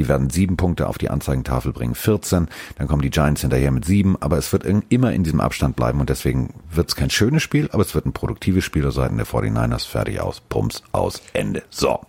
[0.00, 2.48] Die werden sieben Punkte auf die Anzeigentafel bringen, 14.
[2.78, 6.00] Dann kommen die Giants hinterher mit sieben, aber es wird immer in diesem Abstand bleiben
[6.00, 9.18] und deswegen wird es kein schönes Spiel, aber es wird ein produktives Spiel der Seiten
[9.18, 9.86] der 49ers.
[9.86, 11.64] Fertig aus, Pumps, aus, Ende.
[11.68, 12.00] So.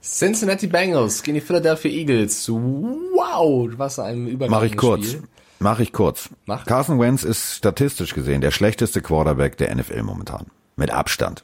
[0.00, 2.48] Cincinnati Bengals gegen die Philadelphia Eagles.
[2.48, 4.56] Wow, was ein Übergang.
[4.56, 5.16] Mach ich kurz.
[5.58, 6.30] Mach ich kurz.
[6.46, 6.64] Mach.
[6.66, 10.46] Carson Wentz ist statistisch gesehen der schlechteste Quarterback der NFL momentan.
[10.76, 11.42] Mit Abstand.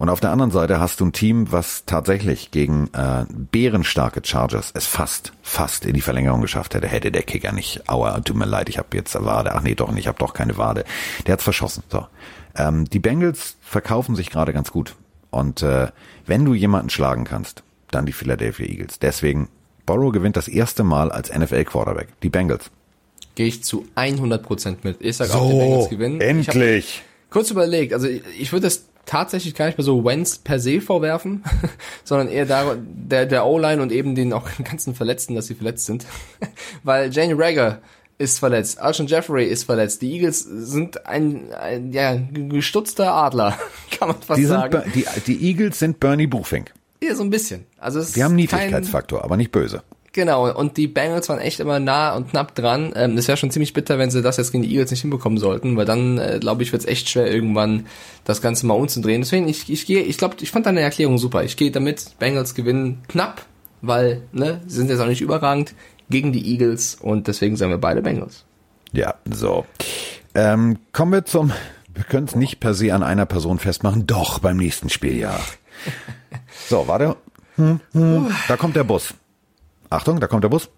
[0.00, 4.70] Und auf der anderen Seite hast du ein Team, was tatsächlich gegen äh, bärenstarke Chargers
[4.72, 6.88] es fast, fast in die Verlängerung geschafft hätte.
[6.88, 9.54] Hätte der Kicker nicht, aua, tut mir leid, ich habe jetzt eine Wade.
[9.54, 10.86] Ach nee, doch nicht, ich habe doch keine Wade.
[11.26, 11.82] Der hat's verschossen.
[11.90, 12.06] So.
[12.56, 14.96] Ähm, die Bengals verkaufen sich gerade ganz gut.
[15.28, 15.88] Und äh,
[16.24, 19.00] wenn du jemanden schlagen kannst, dann die Philadelphia Eagles.
[19.00, 19.50] Deswegen,
[19.84, 22.08] Borrow gewinnt das erste Mal als NFL-Quarterback.
[22.22, 22.70] Die Bengals.
[23.34, 24.96] Gehe ich zu 100% mit.
[25.00, 26.22] Ich sag auch, die Bengals gewinnen.
[26.22, 27.02] Endlich.
[27.28, 30.80] kurz überlegt, also ich, ich würde das tatsächlich gar nicht mehr so Wentz per se
[30.80, 31.42] vorwerfen,
[32.04, 35.86] sondern eher der, der, der O-Line und eben den auch ganzen Verletzten, dass sie verletzt
[35.86, 36.06] sind.
[36.82, 37.80] Weil Jane Rager
[38.18, 40.02] ist verletzt, Alshon Jeffrey ist verletzt.
[40.02, 43.58] Die Eagles sind ein, ein ja, gestutzter Adler,
[43.98, 44.82] kann man fast Die, sagen.
[44.94, 46.72] Die, die Eagles sind Bernie Buchfink.
[47.02, 47.64] Ja, so ein bisschen.
[47.78, 49.82] Also es Die haben ist kein- Niedrigkeitsfaktor, aber nicht böse.
[50.12, 52.92] Genau, und die Bengals waren echt immer nah und knapp dran.
[52.96, 55.38] Ähm, das wäre schon ziemlich bitter, wenn sie das jetzt gegen die Eagles nicht hinbekommen
[55.38, 57.86] sollten, weil dann, äh, glaube ich, wird es echt schwer, irgendwann
[58.24, 59.20] das Ganze mal umzudrehen.
[59.20, 61.44] Deswegen, ich, ich gehe, ich glaube, ich fand deine Erklärung super.
[61.44, 63.42] Ich gehe damit, Bengals gewinnen knapp,
[63.82, 65.74] weil, ne, sie sind jetzt auch nicht überragend
[66.08, 68.44] gegen die Eagles und deswegen sagen wir beide Bengals.
[68.92, 69.64] Ja, so.
[70.34, 71.52] Ähm, kommen wir zum,
[71.94, 75.40] wir können es nicht per se an einer Person festmachen, doch beim nächsten Spieljahr.
[76.68, 77.16] So, warte.
[77.56, 79.14] Hm, hm, da kommt der Bus.
[79.90, 80.70] Achtung, da kommt der Bus.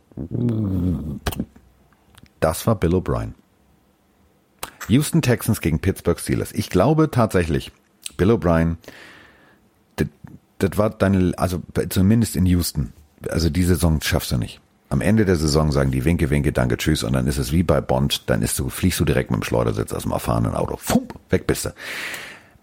[2.41, 3.33] Das war Bill O'Brien.
[4.89, 6.53] Houston Texans gegen Pittsburgh Steelers.
[6.53, 7.71] Ich glaube tatsächlich,
[8.17, 8.77] Bill O'Brien,
[9.97, 10.09] das-
[10.79, 12.93] war deine, also zumindest in Houston.
[13.29, 14.61] Also die Saison schaffst du nicht.
[14.89, 17.63] Am Ende der Saison sagen die Winke, Winke, danke, tschüss und dann ist es wie
[17.63, 20.77] bei Bond, dann ist du, fliegst du direkt mit dem Schleudersitz aus dem erfahrenen Auto.
[20.77, 21.71] Fump, weg bist du.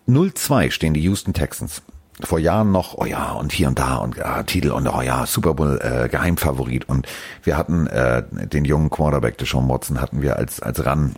[0.08, 1.82] 0-2 stehen die Houston Texans.
[2.22, 5.26] Vor Jahren noch, oh ja, und hier und da und ja, Titel und oh ja,
[5.26, 6.88] Super Bowl äh, Geheimfavorit.
[6.90, 7.08] Und
[7.44, 11.16] wir hatten äh, den jungen Quarterback, Deshaun Watson, hatten wir als, als ran.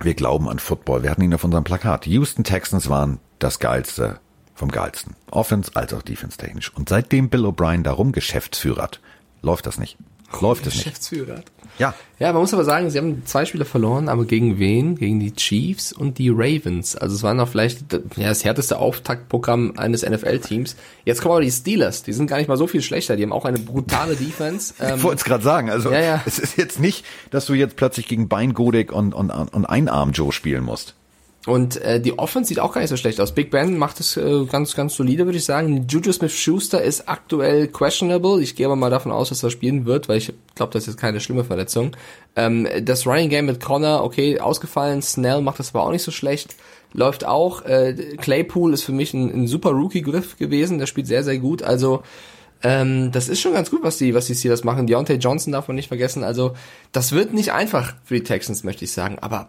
[0.00, 1.02] Wir glauben an Football.
[1.02, 2.06] Wir hatten ihn auf unserem Plakat.
[2.06, 4.20] Die Houston Texans waren das Geilste
[4.54, 5.16] vom Geilsten.
[5.30, 6.72] Offense als auch Defense technisch.
[6.74, 9.00] Und seitdem Bill O'Brien darum geschäftsführert,
[9.42, 9.98] läuft das nicht.
[10.40, 10.84] Läuft es nicht.
[10.84, 11.42] Geschäftsführer.
[11.78, 14.94] Ja, Ja, man muss aber sagen, sie haben zwei Spiele verloren, aber gegen wen?
[14.96, 16.96] Gegen die Chiefs und die Ravens.
[16.96, 20.76] Also es war noch vielleicht ja, das härteste Auftaktprogramm eines NFL-Teams.
[21.04, 23.32] Jetzt kommen aber die Steelers, die sind gar nicht mal so viel schlechter, die haben
[23.32, 24.74] auch eine brutale Defense.
[24.82, 25.70] Ich Ähm, wollte es gerade sagen.
[25.70, 26.22] Also Ja, ja.
[26.26, 30.12] es ist jetzt nicht, dass du jetzt plötzlich gegen Bein Godek und, und, und Einarm
[30.12, 30.94] Joe spielen musst.
[31.44, 33.32] Und äh, die Offense sieht auch gar nicht so schlecht aus.
[33.32, 35.86] Big Ben macht es äh, ganz, ganz solide, würde ich sagen.
[35.88, 38.40] Juju Smith-Schuster ist aktuell questionable.
[38.40, 40.98] Ich gehe aber mal davon aus, dass er spielen wird, weil ich glaube, das ist
[40.98, 41.96] keine schlimme Verletzung.
[42.36, 45.02] Ähm, das Running Game mit Connor, okay, ausgefallen.
[45.02, 46.54] Snell macht das aber auch nicht so schlecht.
[46.92, 47.64] Läuft auch.
[47.64, 50.78] Äh, Claypool ist für mich ein, ein super Rookie-Griff gewesen.
[50.78, 51.64] Der spielt sehr, sehr gut.
[51.64, 52.04] Also
[52.62, 54.86] ähm, das ist schon ganz gut, was die, was die Steelers machen.
[54.86, 56.22] Deontay Johnson darf man nicht vergessen.
[56.22, 56.54] Also
[56.92, 59.18] das wird nicht einfach für die Texans, möchte ich sagen.
[59.20, 59.48] Aber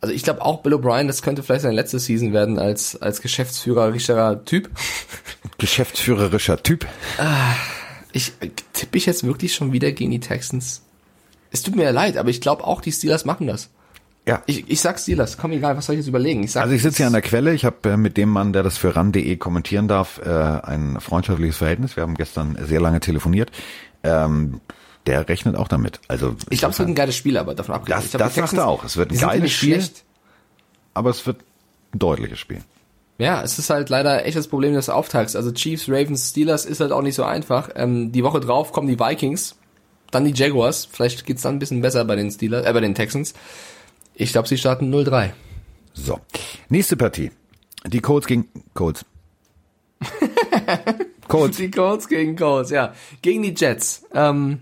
[0.00, 3.20] also ich glaube auch Bill O'Brien, das könnte vielleicht seine letzte Season werden als als
[3.20, 4.70] geschäftsführerischer Typ.
[5.58, 6.86] Geschäftsführerischer Typ.
[8.12, 10.82] Ich äh, tippe ich jetzt wirklich schon wieder gegen die Texans.
[11.50, 13.70] Es tut mir ja leid, aber ich glaube auch die Steelers machen das.
[14.26, 14.42] Ja.
[14.46, 16.42] Ich, ich sag Steelers, komm egal, was soll ich jetzt überlegen?
[16.42, 18.52] Ich sag, Also ich sitze hier an der Quelle, ich habe äh, mit dem Mann,
[18.52, 21.94] der das für ran.de kommentieren darf, äh, ein freundschaftliches Verhältnis.
[21.96, 23.52] Wir haben gestern sehr lange telefoniert.
[24.02, 24.60] Ähm,
[25.06, 26.00] der rechnet auch damit.
[26.08, 28.00] Also ich glaube, es wird ein geiles Spiel, aber davon abgesehen.
[28.12, 28.84] Das- das sagt er auch.
[28.84, 29.74] Es wird ein geiles Spiel.
[29.80, 30.04] Schlecht.
[30.94, 31.38] aber es wird
[31.94, 32.62] ein deutliches Spiel.
[33.18, 35.36] Ja, es ist halt leider echt das Problem des Auftakts.
[35.36, 37.70] Also Chiefs, Ravens, Steelers ist halt auch nicht so einfach.
[37.74, 39.56] Ähm, die Woche drauf kommen die Vikings,
[40.10, 40.86] dann die Jaguars.
[40.90, 43.32] Vielleicht geht's dann ein bisschen besser bei den Steelers, äh, bei den Texans.
[44.14, 45.30] Ich glaube, sie starten 0-3.
[45.94, 46.20] So,
[46.68, 47.30] nächste Partie.
[47.86, 49.04] Die Colts gegen Colts.
[51.28, 51.56] Colts.
[51.56, 52.92] Die Colts gegen Colts, ja.
[53.22, 54.02] Gegen die Jets.
[54.14, 54.60] Ähm,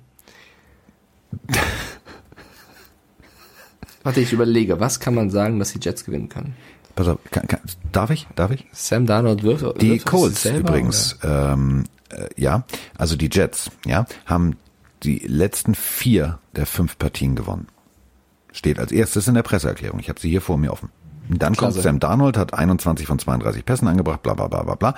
[4.03, 6.55] Warte, ich überlege, was kann man sagen, dass die Jets gewinnen können?
[6.95, 7.61] Pass auf, kann, kann,
[7.91, 8.27] darf ich?
[8.37, 8.67] Darf ich?
[8.73, 9.81] Sam Darnold wirft.
[9.81, 12.65] Die wirft Colts selber, übrigens, ähm, äh, ja,
[12.97, 14.57] also die Jets, ja, haben
[15.03, 17.67] die letzten vier der fünf Partien gewonnen.
[18.53, 19.99] Steht als erstes in der Presseerklärung.
[19.99, 20.91] Ich habe sie hier vor mir offen.
[21.29, 21.83] Und dann kommt Klasse.
[21.83, 24.95] Sam Darnold, hat 21 von 32 Pässen angebracht, bla bla bla bla bla.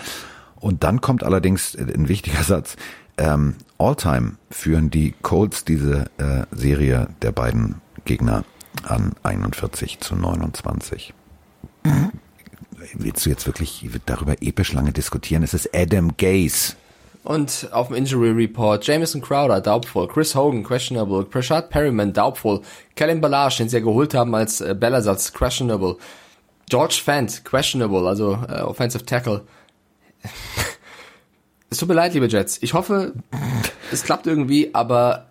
[0.56, 2.76] Und dann kommt allerdings äh, ein wichtiger Satz.
[3.18, 8.44] Ähm, All-time führen die Colts diese äh, Serie der beiden Gegner
[8.84, 11.14] an 41 zu 29.
[12.94, 15.42] Willst du jetzt wirklich darüber episch lange diskutieren?
[15.42, 16.74] Es ist Adam Gaze.
[17.24, 20.06] Und auf dem Injury Report Jameson Crowder, doubtful.
[20.06, 21.24] Chris Hogan, questionable.
[21.24, 22.60] Prashad Perryman, doubtful.
[22.94, 25.96] Kellen Balazs, den sie ja geholt haben als äh, Bellersatz, questionable.
[26.70, 29.42] George Fant, questionable, also äh, Offensive Tackle.
[31.70, 32.58] Es tut mir leid, liebe Jets.
[32.62, 33.14] Ich hoffe,
[33.90, 35.26] es klappt irgendwie, aber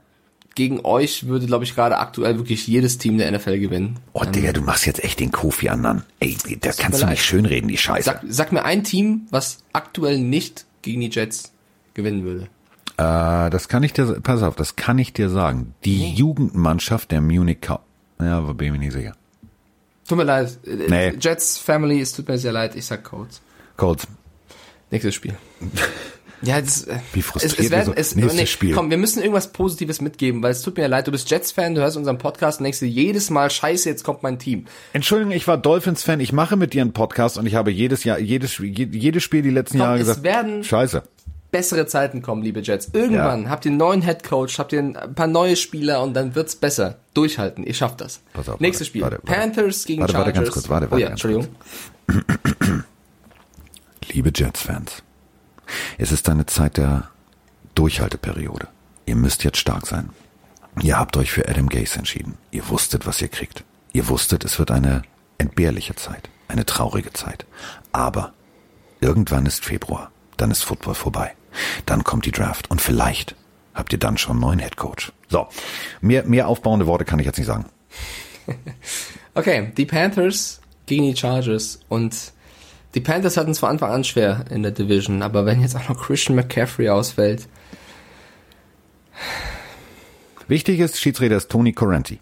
[0.56, 4.00] gegen euch würde, glaube ich, gerade aktuell wirklich jedes Team der NFL gewinnen.
[4.14, 6.04] Oh, Digga, du machst jetzt echt den Kofi an.
[6.20, 8.06] Ey, da kannst du nicht schönreden, die Scheiße.
[8.06, 11.52] Sag, sag mir ein Team, was aktuell nicht gegen die Jets
[11.94, 12.48] gewinnen würde.
[12.98, 15.76] Äh, das kann ich dir, pass auf, das kann ich dir sagen.
[15.84, 17.82] Die Jugendmannschaft der Munich Cow.
[18.20, 19.14] Ja, aber bin ich mir nicht sicher.
[20.08, 20.58] Tut mir leid.
[20.66, 21.14] Nee.
[21.20, 23.42] Jets Family, es tut mir sehr leid, ich sag Colts.
[23.76, 24.08] Colts.
[24.90, 25.36] Nächstes Spiel.
[26.46, 28.74] Ja, das, äh, Wie frustriert es, es werden, nächstes nee, Spiel.
[28.76, 31.82] Komm, wir müssen irgendwas Positives mitgeben, weil es tut mir leid, du bist Jets-Fan, du
[31.82, 34.66] hörst unseren Podcast und denkst dir jedes Mal, scheiße, jetzt kommt mein Team.
[34.94, 36.20] Entschuldigung, ich war Dolphins-Fan.
[36.20, 39.50] Ich mache mit dir einen Podcast und ich habe jedes Jahr, jedes, jedes Spiel die
[39.50, 40.24] letzten Komm, Jahre es gesagt.
[40.24, 41.04] werden- Scheiße.
[41.52, 42.90] Bessere Zeiten kommen, liebe Jets.
[42.92, 46.58] Irgendwann habt ihr einen neuen Headcoach, habt ihr ein paar neue Spieler und dann wird's
[46.58, 46.98] besser.
[47.14, 48.20] Durchhalten, ihr schafft das.
[48.34, 49.02] Pass auf, Nächstes warte, Spiel.
[49.04, 49.40] warte, warte.
[49.42, 50.44] Panthers gegen Warte, warte, Chargers.
[50.44, 51.56] ganz kurz, warte, oh warte, ja, ganz Entschuldigung.
[54.12, 55.02] Liebe Jets-Fans,
[55.98, 57.10] es ist eine Zeit der
[57.76, 58.68] Durchhalteperiode.
[59.06, 60.10] Ihr müsst jetzt stark sein.
[60.82, 62.38] Ihr habt euch für Adam Gase entschieden.
[62.52, 63.64] Ihr wusstet, was ihr kriegt.
[63.94, 65.04] Ihr wusstet, es wird eine
[65.38, 67.46] entbehrliche Zeit, eine traurige Zeit.
[67.92, 68.34] Aber
[69.00, 71.34] irgendwann ist Februar, dann ist Football vorbei.
[71.86, 73.36] Dann kommt die Draft und vielleicht
[73.74, 75.14] habt ihr dann schon einen neuen Headcoach.
[75.30, 75.48] So,
[76.02, 77.66] mehr, mehr aufbauende Worte kann ich jetzt nicht sagen.
[79.38, 82.32] Okay, die Panthers gegen die Chargers und
[82.96, 85.90] die Panthers hatten es von Anfang an schwer in der Division, aber wenn jetzt auch
[85.90, 87.48] noch Christian McCaffrey ausfällt,
[90.48, 92.20] Wichtig ist, Schiedsrichter ist Tony Correnti.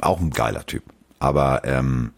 [0.00, 0.82] Auch ein geiler Typ.
[1.18, 2.12] Aber ähm,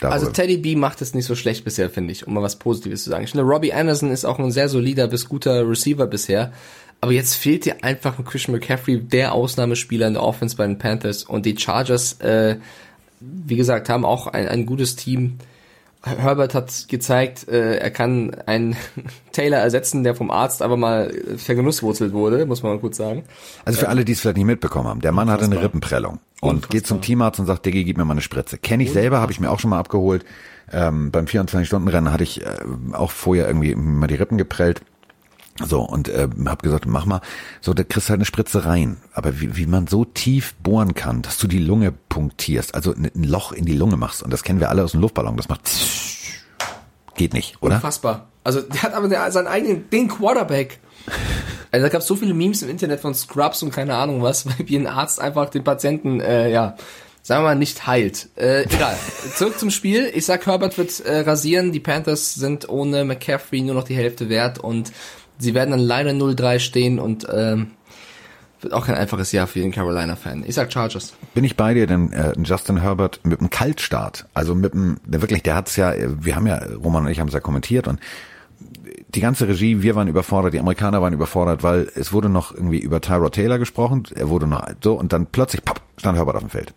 [0.00, 3.04] also Teddy B macht es nicht so schlecht bisher, finde ich, um mal was Positives
[3.04, 3.24] zu sagen.
[3.24, 6.52] Ich finde, Robbie Anderson ist auch ein sehr solider bis guter Receiver bisher,
[7.00, 10.78] aber jetzt fehlt dir einfach ein Christian McCaffrey, der Ausnahmespieler in der Offense bei den
[10.78, 12.56] Panthers und die Chargers, äh,
[13.20, 15.38] wie gesagt, haben auch ein, ein gutes Team.
[16.04, 18.76] Herbert hat gezeigt, äh, er kann einen
[19.32, 23.24] Taylor ersetzen, der vom Arzt aber mal vergenusswurzelt wurde, muss man mal kurz sagen.
[23.64, 26.48] Also für alle, die es vielleicht nicht mitbekommen haben, der Mann hatte eine Rippenprellung und
[26.50, 26.70] Unfassbar.
[26.70, 28.58] geht zum Teamarzt und sagt, Diggi, gib mir mal eine Spritze.
[28.58, 30.24] Kenne ich selber, habe ich mir auch schon mal abgeholt.
[30.72, 32.46] Ähm, beim 24-Stunden-Rennen hatte ich äh,
[32.92, 34.82] auch vorher irgendwie mal die Rippen geprellt.
[35.60, 37.20] So, und äh, habe gesagt, mach mal,
[37.60, 38.96] so, da kriegst du halt eine Spritze rein.
[39.12, 43.10] Aber wie, wie man so tief bohren kann, dass du die Lunge punktierst, also ein
[43.22, 45.68] Loch in die Lunge machst, und das kennen wir alle aus dem Luftballon, das macht
[47.16, 47.76] geht nicht, oder?
[47.76, 48.28] Unfassbar.
[48.44, 50.80] Also der hat aber seinen eigenen, den Quarterback.
[51.70, 54.46] Also da gab es so viele Memes im Internet von Scrubs und keine Ahnung was,
[54.58, 56.76] weil wie ein Arzt einfach den Patienten, äh, ja,
[57.22, 58.30] sagen wir mal, nicht heilt.
[58.36, 58.96] Äh, egal.
[59.36, 60.10] Zurück zum Spiel.
[60.14, 61.72] Ich sag, Herbert wird äh, rasieren.
[61.72, 64.92] Die Panthers sind ohne McCaffrey nur noch die Hälfte wert und
[65.42, 67.72] sie werden dann leider 0-3 stehen und ähm,
[68.60, 70.44] wird auch kein einfaches Jahr für den Carolina-Fan.
[70.46, 71.14] Ich sag Chargers.
[71.34, 75.42] Bin ich bei dir, denn äh, Justin Herbert mit einem Kaltstart, also mit einem, wirklich,
[75.42, 77.98] der hat's ja, wir haben ja, Roman und ich haben es ja kommentiert und
[79.14, 82.78] die ganze Regie, wir waren überfordert, die Amerikaner waren überfordert, weil es wurde noch irgendwie
[82.78, 86.42] über Tyrod Taylor gesprochen, er wurde noch so und dann plötzlich, papp, stand Herbert auf
[86.42, 86.72] dem Feld.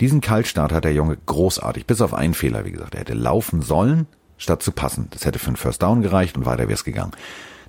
[0.00, 3.62] Diesen Kaltstart hat der Junge großartig, bis auf einen Fehler, wie gesagt, er hätte laufen
[3.62, 4.06] sollen,
[4.38, 5.08] statt zu passen.
[5.10, 7.12] Das hätte für einen First Down gereicht und weiter wäre es gegangen.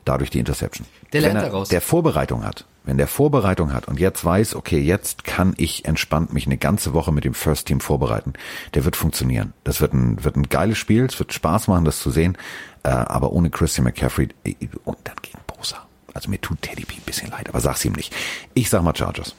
[0.05, 0.87] Dadurch die Interception.
[1.13, 1.69] Der lernt wenn er daraus.
[1.69, 6.33] der Vorbereitung hat, wenn der Vorbereitung hat und jetzt weiß, okay, jetzt kann ich entspannt
[6.33, 8.33] mich eine ganze Woche mit dem First Team vorbereiten,
[8.73, 9.53] der wird funktionieren.
[9.63, 12.37] Das wird ein, wird ein geiles Spiel, es wird Spaß machen, das zu sehen,
[12.83, 15.85] äh, aber ohne Christian McCaffrey äh, und dann gegen Bosa.
[16.13, 18.13] Also mir tut Teddy B ein bisschen leid, aber sag's ihm nicht.
[18.53, 19.35] Ich sag mal Chargers.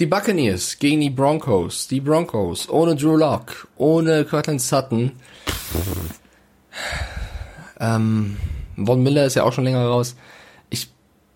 [0.00, 1.86] Die Buccaneers gegen die Broncos.
[1.86, 5.12] Die Broncos ohne Drew Lock, ohne Cortland Sutton.
[7.78, 8.36] Ähm,
[8.76, 10.16] Von Miller ist ja auch schon länger raus.
[10.70, 10.90] Ich,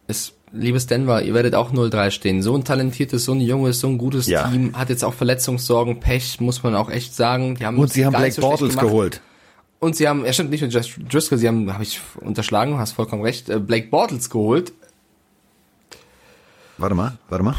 [0.07, 2.43] es, liebes Denver, ihr werdet auch 0-3 stehen.
[2.43, 4.49] So ein talentiertes, so ein junges, so ein gutes Ja.
[4.49, 7.57] Team hat jetzt auch Verletzungssorgen, Pech, muss man auch echt sagen.
[7.57, 9.21] Die haben Und sie haben nicht so Bortles geholt.
[9.81, 12.93] Und sie haben, ja stimmt nicht nur Just Driscoll, sie haben, habe ich unterschlagen, hast
[12.93, 14.73] vollkommen recht, äh, Blake Bortles geholt.
[16.79, 17.55] Warte mal, warte mal.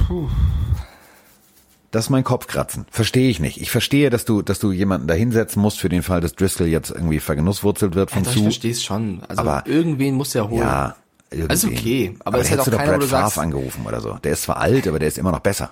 [1.91, 2.85] Das ist mein Kopfkratzen.
[2.91, 3.59] Verstehe ich nicht.
[3.59, 6.67] Ich verstehe, dass du, dass du jemanden da hinsetzen musst für den Fall, dass Driscoll
[6.67, 8.43] jetzt irgendwie vergenusswurzelt wird von Doch, ich zu.
[8.43, 9.21] verstehe es schon.
[9.27, 10.61] Also Aber- irgendwen muss er holen.
[10.61, 10.95] Ja.
[11.31, 11.49] irgendwie.
[11.51, 14.01] Also okay, aber aber es du auch keiner, wo Brad du Favre sagst- angerufen oder
[14.01, 14.13] so.
[14.23, 15.71] Der ist zwar alt, aber der ist immer noch besser.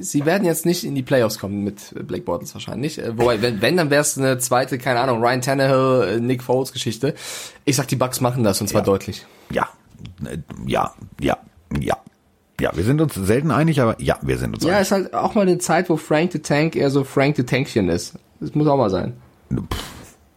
[0.00, 2.98] Sie werden jetzt nicht in die Playoffs kommen mit Blake Bortles wahrscheinlich.
[2.98, 6.42] Äh, Wobei, wenn, wenn dann wäre es eine zweite, keine Ahnung, Ryan Tannehill, äh, Nick
[6.42, 7.14] Foles Geschichte.
[7.66, 9.26] Ich sag, die Bucks machen das und zwar deutlich.
[9.50, 9.68] Ja,
[10.24, 11.36] Äh, ja, ja,
[11.78, 11.96] ja.
[12.60, 14.82] Ja, wir sind uns selten einig, aber ja, wir sind uns Ja, einig.
[14.82, 17.88] ist halt auch mal eine Zeit, wo Frank the Tank eher so Frank the Tankchen
[17.88, 18.14] ist.
[18.40, 19.14] Das muss auch mal sein.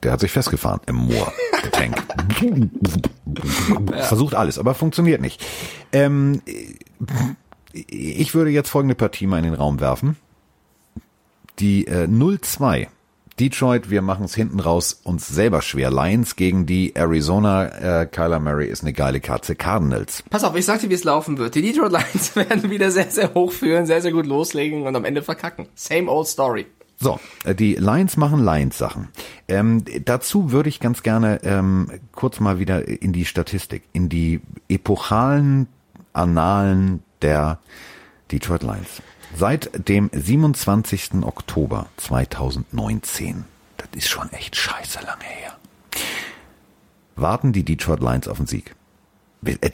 [0.03, 1.31] Der hat sich festgefahren im Moor,
[1.63, 2.03] der Tank.
[4.07, 5.45] Versucht alles, aber funktioniert nicht.
[5.93, 6.41] Ähm,
[7.73, 10.17] ich würde jetzt folgende Partie mal in den Raum werfen.
[11.59, 12.87] Die äh, 0-2.
[13.39, 15.91] Detroit, wir machen es hinten raus uns selber schwer.
[15.91, 18.01] Lions gegen die Arizona.
[18.01, 19.55] Äh, Kyler Murray ist eine geile Katze.
[19.55, 20.23] Cardinals.
[20.29, 21.55] Pass auf, ich sag dir, wie es laufen wird.
[21.55, 25.05] Die Detroit Lions werden wieder sehr, sehr hoch führen, sehr, sehr gut loslegen und am
[25.05, 25.67] Ende verkacken.
[25.75, 26.65] Same old story.
[26.97, 29.07] So, äh, die Lions machen Lions-Sachen.
[29.47, 34.41] Ähm, dazu würde ich ganz gerne ähm, kurz mal wieder in die Statistik, in die
[34.67, 35.67] epochalen
[36.11, 37.59] Annalen der
[38.31, 39.01] Detroit Lions.
[39.35, 41.23] Seit dem 27.
[41.23, 43.45] Oktober 2019,
[43.77, 45.55] das ist schon echt scheiße lange her,
[47.15, 48.75] warten die Detroit Lions auf den Sieg.
[49.45, 49.69] Äh,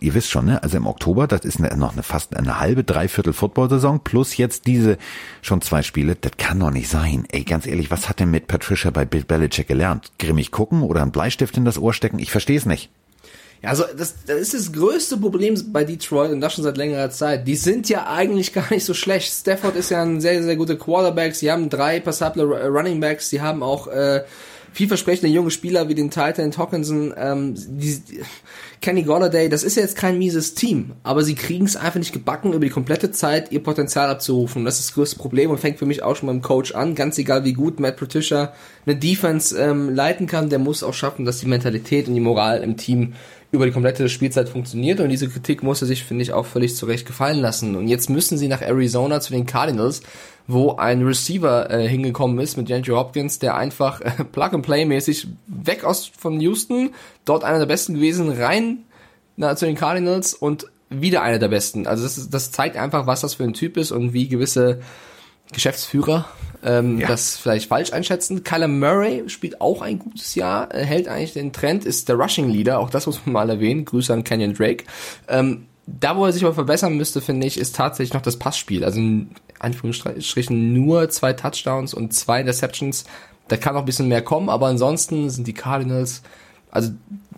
[0.00, 0.62] Ihr wisst schon, ne?
[0.62, 4.98] Also im Oktober, das ist noch eine fast eine halbe, dreiviertel Football-Saison plus jetzt diese
[5.40, 6.16] schon zwei Spiele.
[6.16, 7.24] Das kann doch nicht sein.
[7.30, 10.12] Ey, ganz ehrlich, was hat denn mit Patricia bei Bill Belichick gelernt?
[10.18, 12.18] Grimmig gucken oder einen Bleistift in das Ohr stecken?
[12.18, 12.90] Ich verstehe es nicht.
[13.62, 17.10] Ja, also das, das ist das größte Problem bei Detroit und das schon seit längerer
[17.10, 17.46] Zeit.
[17.46, 19.32] Die sind ja eigentlich gar nicht so schlecht.
[19.32, 21.34] Stafford ist ja ein sehr, sehr guter Quarterback.
[21.36, 23.30] Sie haben drei passable Ru- Running Backs.
[23.30, 24.24] Sie haben auch äh,
[24.72, 27.14] vielversprechende junge Spieler wie den Titan Hawkinson.
[27.16, 28.20] Ähm, die, die,
[28.80, 32.12] Kenny Golladay, das ist ja jetzt kein mieses Team, aber sie kriegen es einfach nicht
[32.12, 34.64] gebacken, über die komplette Zeit ihr Potenzial abzurufen.
[34.64, 36.96] Das ist das größte Problem und fängt für mich auch schon beim Coach an.
[36.96, 38.52] Ganz egal, wie gut Matt Patricia
[38.84, 42.60] eine Defense ähm, leiten kann, der muss auch schaffen, dass die Mentalität und die Moral
[42.64, 43.12] im Team
[43.52, 46.74] über die komplette Spielzeit funktioniert und diese Kritik muss er sich, finde ich, auch völlig
[46.74, 47.76] zurecht gefallen lassen.
[47.76, 50.02] Und jetzt müssen sie nach Arizona zu den Cardinals,
[50.46, 56.10] wo ein Receiver äh, hingekommen ist mit Andrew Hopkins, der einfach äh, Plug-and-Play-mäßig weg aus
[56.16, 56.94] von Houston,
[57.26, 58.78] dort einer der Besten gewesen, rein
[59.36, 61.86] na, zu den Cardinals und wieder einer der Besten.
[61.86, 64.80] Also das, ist, das zeigt einfach, was das für ein Typ ist und wie gewisse
[65.52, 66.26] Geschäftsführer
[66.64, 67.08] ähm, Ja.
[67.08, 68.44] das vielleicht falsch einschätzen.
[68.44, 72.48] Kyler Murray spielt auch ein gutes Jahr, äh, hält eigentlich den Trend, ist der Rushing
[72.48, 73.84] Leader, auch das muss man mal erwähnen.
[73.84, 74.84] Grüße an Kenyon Drake.
[75.28, 78.84] Ähm, da, wo er sich aber verbessern müsste, finde ich, ist tatsächlich noch das Passspiel.
[78.84, 83.04] Also in Anführungsstrichen nur zwei Touchdowns und zwei Interceptions.
[83.48, 86.22] Da kann noch ein bisschen mehr kommen, aber ansonsten sind die Cardinals,
[86.70, 86.92] also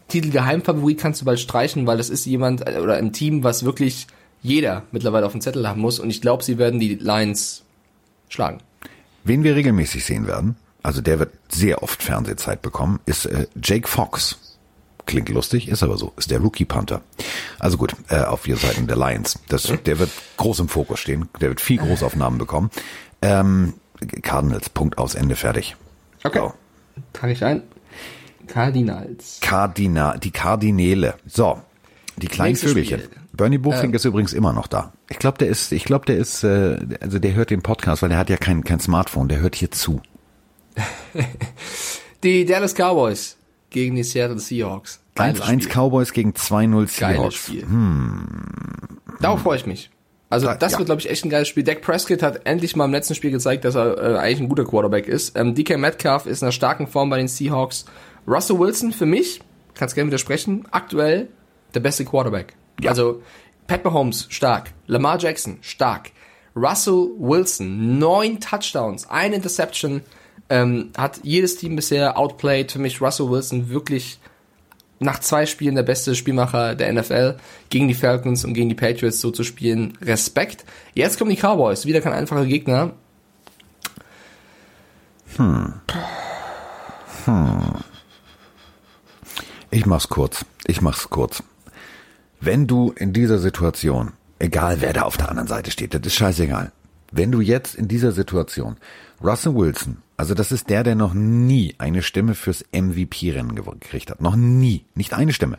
[0.09, 3.65] Titel Geheimfavorit kannst du bald streichen, weil das ist jemand äh, oder ein Team, was
[3.65, 4.07] wirklich
[4.43, 5.99] jeder mittlerweile auf dem Zettel haben muss.
[5.99, 7.63] Und ich glaube, sie werden die Lions
[8.29, 8.59] schlagen.
[9.25, 13.89] Wen wir regelmäßig sehen werden, also der wird sehr oft Fernsehzeit bekommen, ist äh, Jake
[13.89, 14.39] Fox.
[15.07, 16.13] Klingt lustig, ist aber so.
[16.17, 17.03] Ist der Rookie Panther.
[17.59, 19.39] Also gut, äh, auf vier Seiten der Lions.
[19.49, 21.29] Das, der wird groß im Fokus stehen.
[21.41, 22.71] Der wird viel Großaufnahmen bekommen.
[23.21, 23.75] Ähm,
[24.23, 25.77] Cardinals, Punkt aus, Ende, fertig.
[26.23, 26.39] Okay.
[26.39, 26.55] So.
[27.13, 27.63] Trage ich ein.
[28.47, 29.39] Cardinals.
[29.41, 31.15] Cardina, die Kardinäle.
[31.27, 31.61] So,
[32.17, 33.01] die kleinen Nächstes Vögelchen.
[33.01, 33.24] Spiel.
[33.37, 34.93] Bernie Buchfink ist übrigens immer noch da.
[35.11, 38.09] Ich glaube, der ist, ich glaube, der ist, äh, also der hört den Podcast, weil
[38.09, 40.01] der hat ja kein, kein Smartphone, der hört hier zu.
[42.23, 43.37] Die Dallas Cowboys
[43.71, 45.01] gegen die Seattle Seahawks.
[45.15, 45.73] Geiles 1-1 Spiel.
[45.73, 47.35] Cowboys gegen 2-0 Geiles Seahawks.
[47.35, 47.67] Spiel.
[49.21, 49.91] Darauf freue ich mich.
[50.31, 50.79] Also das ja.
[50.79, 51.65] wird, glaube ich, echt ein geiles Spiel.
[51.65, 54.65] Dak Prescott hat endlich mal im letzten Spiel gezeigt, dass er äh, eigentlich ein guter
[54.65, 55.37] Quarterback ist.
[55.37, 57.85] Ähm, DK Metcalf ist in einer starken Form bei den Seahawks.
[58.27, 59.41] Russell Wilson für mich,
[59.75, 61.29] kannst gerne widersprechen, aktuell
[61.75, 62.55] der beste Quarterback.
[62.81, 62.91] Ja.
[62.91, 63.23] Also
[63.67, 66.11] Pat Mahomes stark, Lamar Jackson stark,
[66.55, 70.03] Russell Wilson neun Touchdowns, eine Interception,
[70.51, 72.73] ähm, hat jedes Team bisher outplayed.
[72.73, 74.19] Für mich Russell Wilson wirklich
[75.01, 77.37] nach zwei Spielen der beste Spielmacher der NFL
[77.71, 79.97] gegen die Falcons und gegen die Patriots so zu spielen.
[80.01, 80.65] Respekt.
[80.95, 82.93] Jetzt kommen die Cowboys, wieder kein einfacher Gegner.
[89.71, 90.45] Ich mach's kurz.
[90.67, 91.43] Ich mach's kurz.
[92.45, 96.17] Wenn du in dieser Situation, egal wer da auf der anderen Seite steht, das ist
[96.17, 96.73] scheißegal.
[97.11, 98.77] Wenn du jetzt in dieser Situation
[99.23, 104.21] Russell Wilson, also das ist der, der noch nie eine Stimme fürs MVP-Rennen gekriegt hat.
[104.21, 104.85] Noch nie.
[104.95, 105.59] Nicht eine Stimme.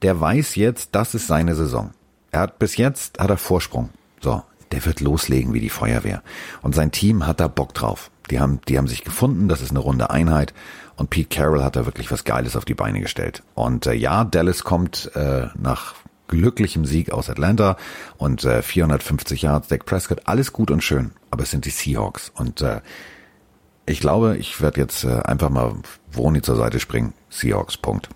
[0.00, 1.90] Der weiß jetzt, das ist seine Saison.
[2.30, 3.90] Er hat bis jetzt hat er Vorsprung.
[4.22, 4.42] So,
[4.72, 6.22] der wird loslegen wie die Feuerwehr.
[6.62, 8.10] Und sein Team hat da Bock drauf.
[8.30, 10.54] Die haben, die haben sich gefunden, das ist eine runde Einheit.
[10.96, 13.42] Und Pete Carroll hat da wirklich was Geiles auf die Beine gestellt.
[13.54, 15.94] Und äh, ja, Dallas kommt äh, nach
[16.28, 17.76] glücklichem Sieg aus Atlanta
[18.16, 21.12] und äh, 450 Yards, Dak Prescott, alles gut und schön.
[21.30, 22.32] Aber es sind die Seahawks.
[22.34, 22.80] Und äh,
[23.86, 25.74] ich glaube, ich werde jetzt äh, einfach mal
[26.12, 27.14] Woni zur Seite springen.
[27.30, 28.08] Seahawks, Punkt.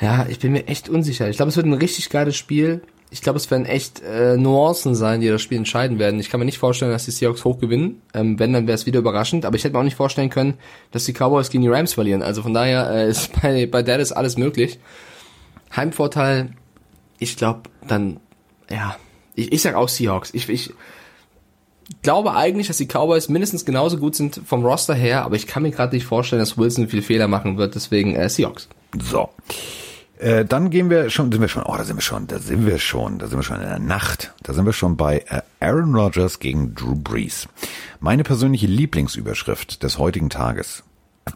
[0.00, 1.28] Ja, ich bin mir echt unsicher.
[1.28, 2.82] Ich glaube, es wird ein richtig geiles Spiel.
[3.10, 6.20] Ich glaube, es werden echt äh, Nuancen sein, die das Spiel entscheiden werden.
[6.20, 8.02] Ich kann mir nicht vorstellen, dass die Seahawks hoch gewinnen.
[8.12, 9.44] Ähm, wenn, dann wäre es wieder überraschend.
[9.44, 10.54] Aber ich hätte mir auch nicht vorstellen können,
[10.90, 12.22] dass die Cowboys gegen die Rams verlieren.
[12.22, 14.78] Also von daher äh, ist bei, bei Dallas alles möglich.
[15.74, 16.50] Heimvorteil,
[17.18, 18.20] ich glaube, dann,
[18.70, 18.96] ja,
[19.34, 20.34] ich, ich sag auch Seahawks.
[20.34, 20.72] Ich, ich
[22.02, 25.62] glaube eigentlich, dass die Cowboys mindestens genauso gut sind vom Roster her, aber ich kann
[25.62, 27.74] mir gerade nicht vorstellen, dass Wilson viel Fehler machen wird.
[27.74, 28.68] Deswegen äh, Seahawks.
[28.98, 29.28] So.
[30.18, 32.66] Äh, dann gehen wir schon, sind wir schon, oh, da sind wir schon, da sind
[32.66, 34.32] wir schon, da sind wir schon in der Nacht.
[34.42, 37.48] Da sind wir schon bei äh, Aaron Rodgers gegen Drew Brees.
[38.00, 40.84] Meine persönliche Lieblingsüberschrift des heutigen Tages.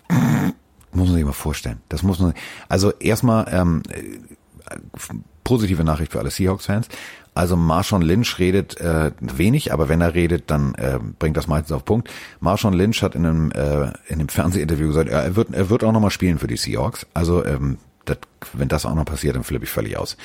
[0.93, 1.81] muss man sich mal vorstellen.
[1.89, 2.33] Das muss man,
[2.69, 4.19] also erstmal, ähm, äh,
[5.45, 6.89] positive Nachricht für alle Seahawks-Fans.
[7.35, 11.73] Also Marshawn Lynch redet äh, wenig, aber wenn er redet, dann äh, bringt das meistens
[11.73, 12.11] auf Punkt.
[12.41, 15.93] Marshawn Lynch hat in einem, äh, in einem Fernsehinterview gesagt, er wird, er wird auch
[15.93, 17.07] nochmal spielen für die Seahawks.
[17.15, 18.19] Also ähm, das,
[18.53, 20.17] wenn das auch noch passiert, dann flippe ich völlig aus.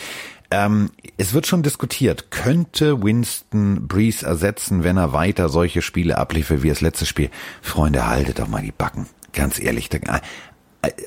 [0.51, 6.63] Ähm, es wird schon diskutiert, könnte Winston Breeze ersetzen, wenn er weiter solche Spiele abliefert
[6.63, 7.29] wie das letzte Spiel.
[7.61, 9.07] Freunde, haltet doch mal die Backen.
[9.33, 9.89] Ganz ehrlich,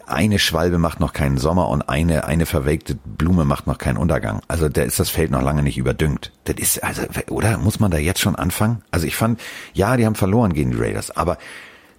[0.06, 4.40] eine Schwalbe macht noch keinen Sommer und eine, eine verwelkte Blume macht noch keinen Untergang.
[4.48, 6.32] Also da ist das Feld noch lange nicht überdüngt.
[6.44, 8.82] Das ist, also, oder muss man da jetzt schon anfangen?
[8.90, 9.40] Also ich fand,
[9.74, 11.38] ja, die haben verloren gegen die Raiders, aber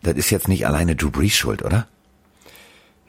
[0.02, 1.88] das ist jetzt nicht alleine Drew Brees schuld, oder?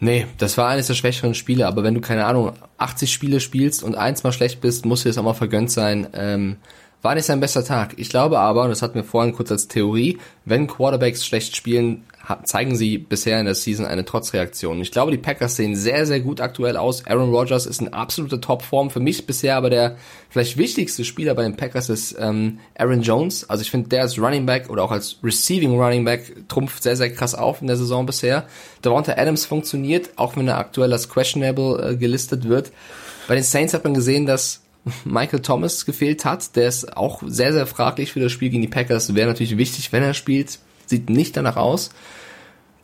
[0.01, 3.83] Nee, das war eines der schwächeren Spiele, aber wenn du, keine Ahnung, 80 Spiele spielst
[3.83, 6.09] und eins mal schlecht bist, muss dir das auch mal vergönnt sein.
[6.15, 6.57] Ähm,
[7.03, 7.95] war nicht sein bester Tag.
[7.97, 12.05] Ich glaube aber, und das hatten wir vorhin kurz als Theorie, wenn Quarterbacks schlecht spielen,
[12.45, 14.81] zeigen sie bisher in der Season eine Trotzreaktion.
[14.81, 17.07] Ich glaube, die Packers sehen sehr, sehr gut aktuell aus.
[17.07, 18.91] Aaron Rodgers ist in absoluter Topform.
[18.91, 19.97] Für mich bisher aber der
[20.29, 23.49] vielleicht wichtigste Spieler bei den Packers ist ähm, Aaron Jones.
[23.49, 26.97] Also ich finde, der als Running Back oder auch als Receiving Running Back trumpft sehr,
[26.97, 28.47] sehr krass auf in der Saison bisher.
[28.85, 32.71] Devonta Adams funktioniert, auch wenn er aktuell als questionable äh, gelistet wird.
[33.29, 34.63] Bei den Saints hat man gesehen, dass
[35.05, 36.55] Michael Thomas gefehlt hat.
[36.57, 39.15] Der ist auch sehr, sehr fraglich für das Spiel gegen die Packers.
[39.15, 40.59] Wäre natürlich wichtig, wenn er spielt.
[40.91, 41.91] Sieht nicht danach aus.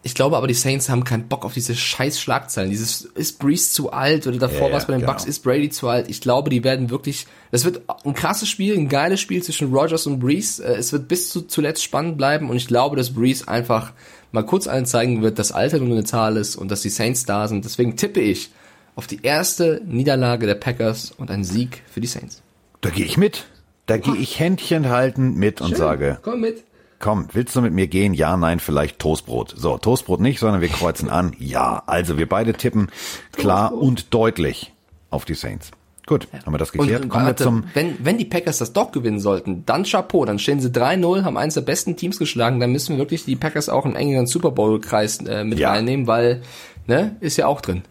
[0.05, 2.71] Ich glaube aber, die Saints haben keinen Bock auf diese scheiß Schlagzeilen.
[2.71, 5.11] Dieses, ist Breeze zu alt oder davor Ja, war es bei den genau.
[5.13, 6.09] Bucks, ist Brady zu alt.
[6.09, 10.07] Ich glaube, die werden wirklich, das wird ein krasses Spiel, ein geiles Spiel zwischen Rogers
[10.07, 10.63] und Breeze.
[10.65, 13.93] Äh, Es wird bis zu, zuletzt spannend bleiben und ich glaube, dass Breeze einfach
[14.31, 17.25] mal kurz allen zeigen wird, dass Alter nur eine Zahl ist und dass die Saints
[17.25, 17.65] da sind.
[17.65, 18.51] Deswegen tippe ich
[18.95, 22.43] auf die erste Niederlage der Packers und einen Sieg für die Saints.
[22.81, 23.47] Da gehe ich mit.
[23.87, 26.63] Da gehe ich Händchen halten mit und sage, Komm mit.
[26.99, 28.15] Komm, willst du mit mir gehen?
[28.15, 29.55] Ja, nein, vielleicht Toastbrot.
[29.57, 31.35] So, Toastbrot nicht, sondern wir kreuzen an.
[31.39, 32.89] Ja, also wir beide tippen
[33.33, 34.73] klar und deutlich
[35.11, 35.71] auf die Saints.
[36.07, 37.09] Gut, haben wir das Und geklärt.
[37.09, 40.39] Kommen wir warte, zum wenn, wenn die Packers das doch gewinnen sollten, dann Chapeau, dann
[40.39, 43.69] stehen sie 3-0, haben eins der besten Teams geschlagen, dann müssen wir wirklich die Packers
[43.69, 45.71] auch im engeren Super Bowl-Kreis äh, mit Ja.
[45.71, 46.43] reinnehmen, weil,
[46.87, 47.83] ne, ist ja auch drin.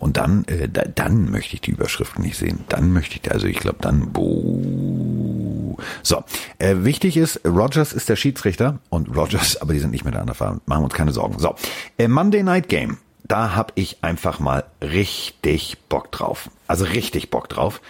[0.00, 2.64] Und dann, äh, da, dann möchte ich die Überschriften nicht sehen.
[2.68, 4.91] Dann möchte ich, also ich glaube, dann, buh.
[6.02, 6.24] So,
[6.58, 10.60] äh, wichtig ist, Rogers ist der Schiedsrichter und Rogers, aber die sind nicht miteinander fahren.
[10.66, 11.38] Machen wir uns keine Sorgen.
[11.38, 11.54] So,
[11.98, 12.98] äh, Monday Night Game.
[13.24, 16.50] Da habe ich einfach mal richtig Bock drauf.
[16.66, 17.80] Also richtig Bock drauf.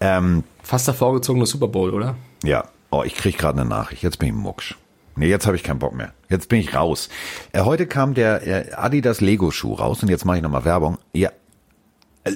[0.00, 2.16] Ähm, Fast der vorgezogene Super Bowl, oder?
[2.42, 4.02] ja, oh, ich krieg gerade eine Nachricht.
[4.02, 4.76] Jetzt bin ich mucksch.
[5.16, 6.12] Nee, jetzt habe ich keinen Bock mehr.
[6.28, 7.08] Jetzt bin ich raus.
[7.52, 10.98] Äh, heute kam der äh, Adidas Lego Schuh raus und jetzt mache ich nochmal Werbung.
[11.12, 11.32] Ja, äh,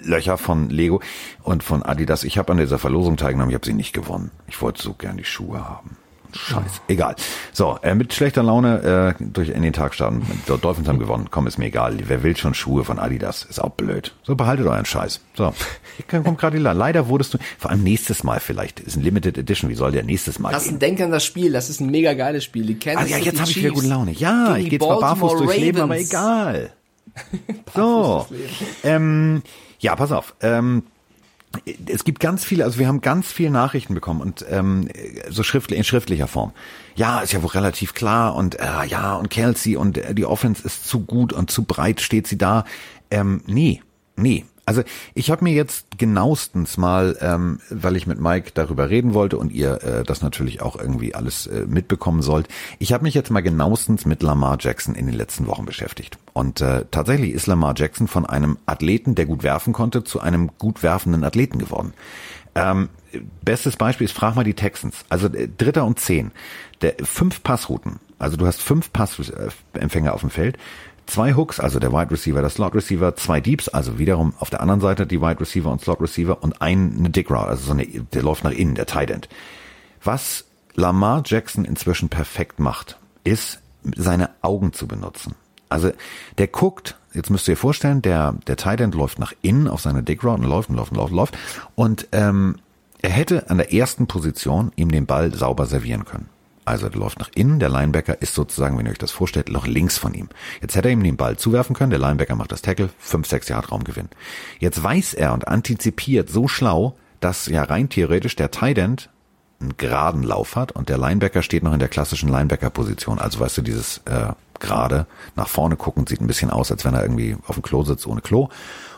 [0.04, 1.00] Löcher von Lego
[1.42, 2.24] und von Adidas.
[2.24, 4.30] Ich habe an dieser Verlosung teilgenommen, ich habe sie nicht gewonnen.
[4.48, 5.96] Ich wollte so gern die Schuhe haben.
[6.34, 6.80] Scheiße.
[6.88, 7.14] Egal.
[7.52, 10.26] So, äh, mit schlechter Laune äh, durch in den Tag starten.
[10.48, 11.28] Die Dolphins haben gewonnen.
[11.30, 11.98] Komm, ist mir egal.
[12.06, 13.44] Wer will schon Schuhe von Adidas?
[13.44, 14.14] Ist auch blöd.
[14.22, 15.20] So, behaltet euren Scheiß.
[15.36, 15.52] So,
[16.08, 18.80] kommt gerade die Leider wurdest du, vor allem nächstes Mal vielleicht.
[18.80, 19.68] Ist ein Limited Edition.
[19.70, 22.44] Wie soll der nächstes Mal Lass Denk an das Spiel, das ist ein mega geiles
[22.44, 22.66] Spiel.
[22.66, 24.12] Die Kansas Ah, ja, jetzt habe ich wieder gute Laune.
[24.12, 26.72] Ja, ich gehe zwar barfuß durchs Leben, aber egal.
[27.74, 28.26] So,
[28.84, 29.42] ähm,
[29.82, 30.34] ja, pass auf.
[30.40, 30.84] Ähm,
[31.86, 34.88] es gibt ganz viele, also wir haben ganz viele Nachrichten bekommen und ähm,
[35.28, 36.52] so schriftlich in schriftlicher Form.
[36.94, 40.64] Ja, ist ja wohl relativ klar und äh, ja und Kelsey und äh, die Offense
[40.64, 42.64] ist zu gut und zu breit steht sie da.
[43.10, 43.82] Ähm, nee,
[44.16, 44.46] nee.
[44.64, 44.82] Also
[45.14, 49.50] ich habe mir jetzt genauestens mal, ähm, weil ich mit Mike darüber reden wollte und
[49.50, 52.46] ihr äh, das natürlich auch irgendwie alles äh, mitbekommen sollt,
[52.78, 56.16] ich habe mich jetzt mal genauestens mit Lamar Jackson in den letzten Wochen beschäftigt.
[56.32, 60.50] Und äh, tatsächlich ist Lamar Jackson von einem Athleten, der gut werfen konnte, zu einem
[60.58, 61.92] gut werfenden Athleten geworden.
[62.54, 62.88] Ähm,
[63.42, 65.04] bestes Beispiel ist, frag mal die Texans.
[65.08, 66.30] Also äh, Dritter und Zehn.
[66.82, 67.98] Der, fünf Passrouten.
[68.18, 70.56] Also du hast fünf Passempfänger auf dem Feld
[71.12, 74.60] zwei Hooks, also der Wide Receiver, der Slot Receiver, zwei Deeps, also wiederum auf der
[74.60, 77.72] anderen Seite die Wide Receiver und Slot Receiver und ein, eine Dick Route, also so
[77.72, 79.28] eine, der läuft nach innen, der Tight End.
[80.02, 83.60] Was Lamar Jackson inzwischen perfekt macht, ist
[83.94, 85.34] seine Augen zu benutzen.
[85.68, 85.92] Also
[86.38, 89.82] der guckt, jetzt müsst ihr euch vorstellen, der, der Tight End läuft nach innen auf
[89.82, 91.38] seine Dick Route und läuft und läuft und läuft läuft
[91.74, 92.56] und ähm,
[93.02, 96.28] er hätte an der ersten Position ihm den Ball sauber servieren können.
[96.64, 99.66] Also der läuft nach innen, der Linebacker ist sozusagen, wenn ihr euch das vorstellt, noch
[99.66, 100.28] links von ihm.
[100.60, 103.48] Jetzt hätte er ihm den Ball zuwerfen können, der Linebacker macht das Tackle, 5, 6
[103.48, 104.08] Yard Raumgewinn.
[104.60, 109.10] Jetzt weiß er und antizipiert so schlau, dass ja rein theoretisch der Tight End
[109.60, 113.18] einen geraden Lauf hat und der Linebacker steht noch in der klassischen Linebacker-Position.
[113.18, 115.06] Also weißt du, dieses äh, gerade
[115.36, 118.06] nach vorne gucken sieht ein bisschen aus, als wenn er irgendwie auf dem Klo sitzt
[118.06, 118.48] ohne Klo.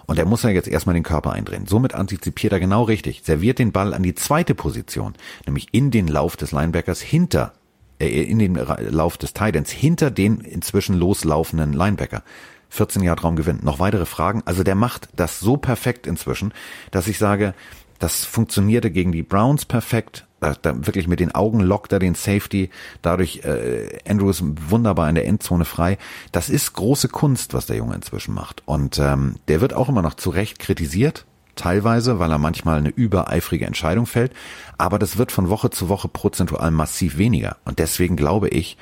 [0.07, 1.67] Und er muss ja jetzt erstmal den Körper eindrehen.
[1.67, 5.15] Somit antizipiert er genau richtig, serviert den Ball an die zweite Position,
[5.47, 7.53] nämlich in den Lauf des Linebackers hinter
[7.99, 12.23] äh, in den Lauf des Titans hinter den inzwischen loslaufenden Linebacker.
[12.71, 13.63] 14 Jahre Raum gewinnt.
[13.63, 14.43] Noch weitere Fragen?
[14.47, 16.53] Also der macht das so perfekt inzwischen,
[16.91, 17.55] dass ich sage,
[18.01, 20.27] das funktionierte gegen die Browns perfekt.
[20.45, 22.69] Da, da wirklich mit den Augen lockt er den Safety.
[23.01, 25.97] Dadurch äh, Andrews wunderbar in der Endzone frei.
[26.33, 28.63] Das ist große Kunst, was der Junge inzwischen macht.
[28.67, 31.25] Und ähm, der wird auch immer noch zu Recht kritisiert
[31.57, 34.33] teilweise, weil er manchmal eine übereifrige Entscheidung fällt.
[34.77, 37.57] Aber das wird von Woche zu Woche prozentual massiv weniger.
[37.65, 38.77] Und deswegen glaube ich,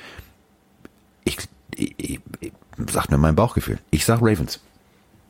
[1.23, 1.37] ich,
[1.75, 2.51] ich, ich
[2.91, 3.79] sagt mir mein Bauchgefühl.
[3.91, 4.59] Ich sag Ravens.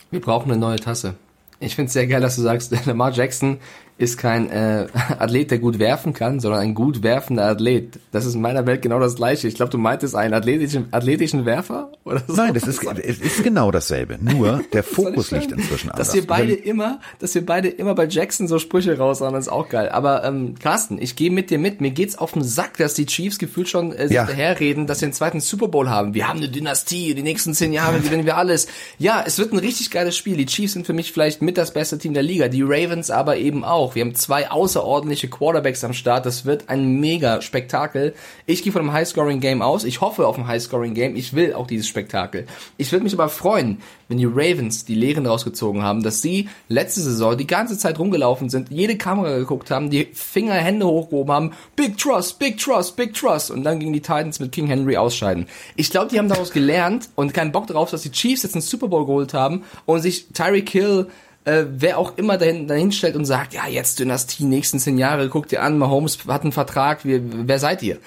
[0.10, 1.14] Wir brauchen eine neue Tasse.
[1.60, 3.60] Ich finde es sehr geil, dass du sagst, Lamar Jackson
[4.04, 4.88] ist kein äh,
[5.20, 8.00] Athlet, der gut werfen kann, sondern ein gut werfender Athlet.
[8.12, 9.48] Das ist in meiner Welt genau das Gleiche.
[9.48, 11.92] Ich glaube, du meintest einen athletischen, athletischen Werfer?
[12.04, 12.34] Oder so?
[12.34, 14.18] Nein, das ist, es ist genau dasselbe.
[14.22, 16.08] Nur der Fokus liegt inzwischen anders.
[16.08, 19.70] Dass wir beide immer, dass wir beide immer bei Jackson so Sprüche raushauen, ist auch
[19.70, 19.90] geil.
[19.90, 21.82] Aber ähm, Carsten, ich gehe mit dir mit.
[21.82, 24.26] Mir geht's auf den Sack, dass die Chiefs gefühlt schon äh, Ja.
[24.26, 26.14] daherreden, dass wir einen zweiten Super Bowl haben.
[26.14, 28.68] Wir haben eine Dynastie, die nächsten zehn Jahre gewinnen wir alles.
[29.00, 30.38] Ja, es wird ein richtig geiles Spiel.
[30.38, 32.48] Die Chiefs sind für mich vielleicht mit das beste Team der Liga.
[32.48, 33.93] Die Ravens aber eben auch.
[33.96, 36.26] Wir haben zwei außerordentliche Quarterbacks am Start.
[36.26, 38.14] Das wird ein mega Spektakel.
[38.46, 39.84] Ich gehe von einem High-Scoring-Game aus.
[39.84, 41.16] Ich hoffe auf ein High-Scoring-Game.
[41.16, 42.46] Ich will auch dieses Spektakel.
[42.78, 47.02] Ich würde mich aber freuen, wenn die Ravens die Lehren rausgezogen haben, dass sie letzte
[47.02, 51.52] Saison die ganze Zeit rumgelaufen sind, jede Kamera geguckt haben, die Finger, Hände hochgehoben haben,
[51.76, 55.48] Big Trust, Big Trust, Big Trust und dann gingen die Titans mit King Henry ausscheiden.
[55.76, 58.62] Ich glaube, die haben daraus gelernt und keinen Bock darauf, dass die Chiefs jetzt einen
[58.62, 61.08] Super Bowl geholt haben und sich Tyreek Hill
[61.46, 65.30] äh, wer auch immer dahin, dahin stellt und sagt, ja, jetzt Dynastie, nächsten zehn Jahre,
[65.30, 67.98] guckt ihr an, Mahomes hat einen Vertrag, wir, wer seid ihr?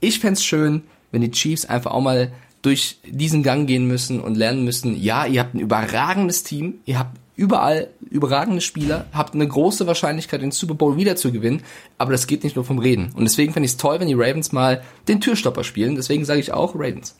[0.00, 2.32] Ich fänd's schön, wenn die Chiefs einfach auch mal
[2.62, 6.98] durch diesen Gang gehen müssen und lernen müssen, ja, ihr habt ein überragendes Team, ihr
[6.98, 11.62] habt überall überragende Spieler, habt eine große Wahrscheinlichkeit, den Super Bowl wieder zu gewinnen,
[11.98, 13.10] aber das geht nicht nur vom Reden.
[13.16, 15.96] Und deswegen fände ich es toll, wenn die Ravens mal den Türstopper spielen.
[15.96, 17.16] Deswegen sage ich auch Ravens.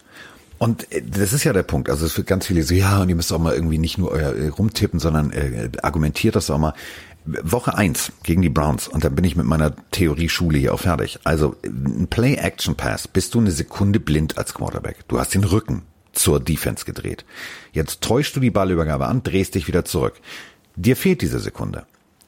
[0.63, 1.91] Und äh, das ist ja der Punkt.
[1.91, 4.13] Also es wird ganz viele so, ja, und ihr müsst auch mal irgendwie nicht nur
[4.13, 6.73] euer äh, rumtippen, sondern äh, argumentiert das auch mal.
[7.25, 11.19] Woche eins gegen die Browns und dann bin ich mit meiner Theorieschule hier auch fertig.
[11.25, 15.09] Also ein Play-Action-Pass, bist du eine Sekunde blind als Quarterback.
[15.09, 15.83] Du hast den Rücken
[16.13, 17.25] zur Defense gedreht.
[17.73, 20.15] Jetzt täuschst du die Ballübergabe an, drehst dich wieder zurück.
[20.77, 21.87] Dir fehlt diese Sekunde.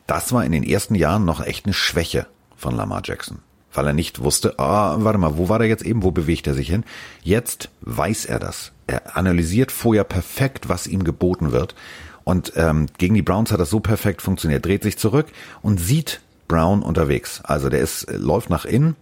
[0.09, 2.26] Das war in den ersten Jahren noch echt eine Schwäche
[2.57, 3.39] von Lamar Jackson
[3.75, 6.55] weil er nicht wusste, ah, warte mal, wo war der jetzt eben, wo bewegt er
[6.55, 6.85] sich hin?
[7.22, 8.72] Jetzt weiß er das.
[8.87, 11.75] Er analysiert vorher perfekt, was ihm geboten wird.
[12.25, 14.64] Und ähm, gegen die Browns hat das so perfekt funktioniert.
[14.64, 15.27] Dreht sich zurück
[15.62, 17.41] und sieht Brown unterwegs.
[17.43, 18.97] Also der ist, äh, läuft nach innen,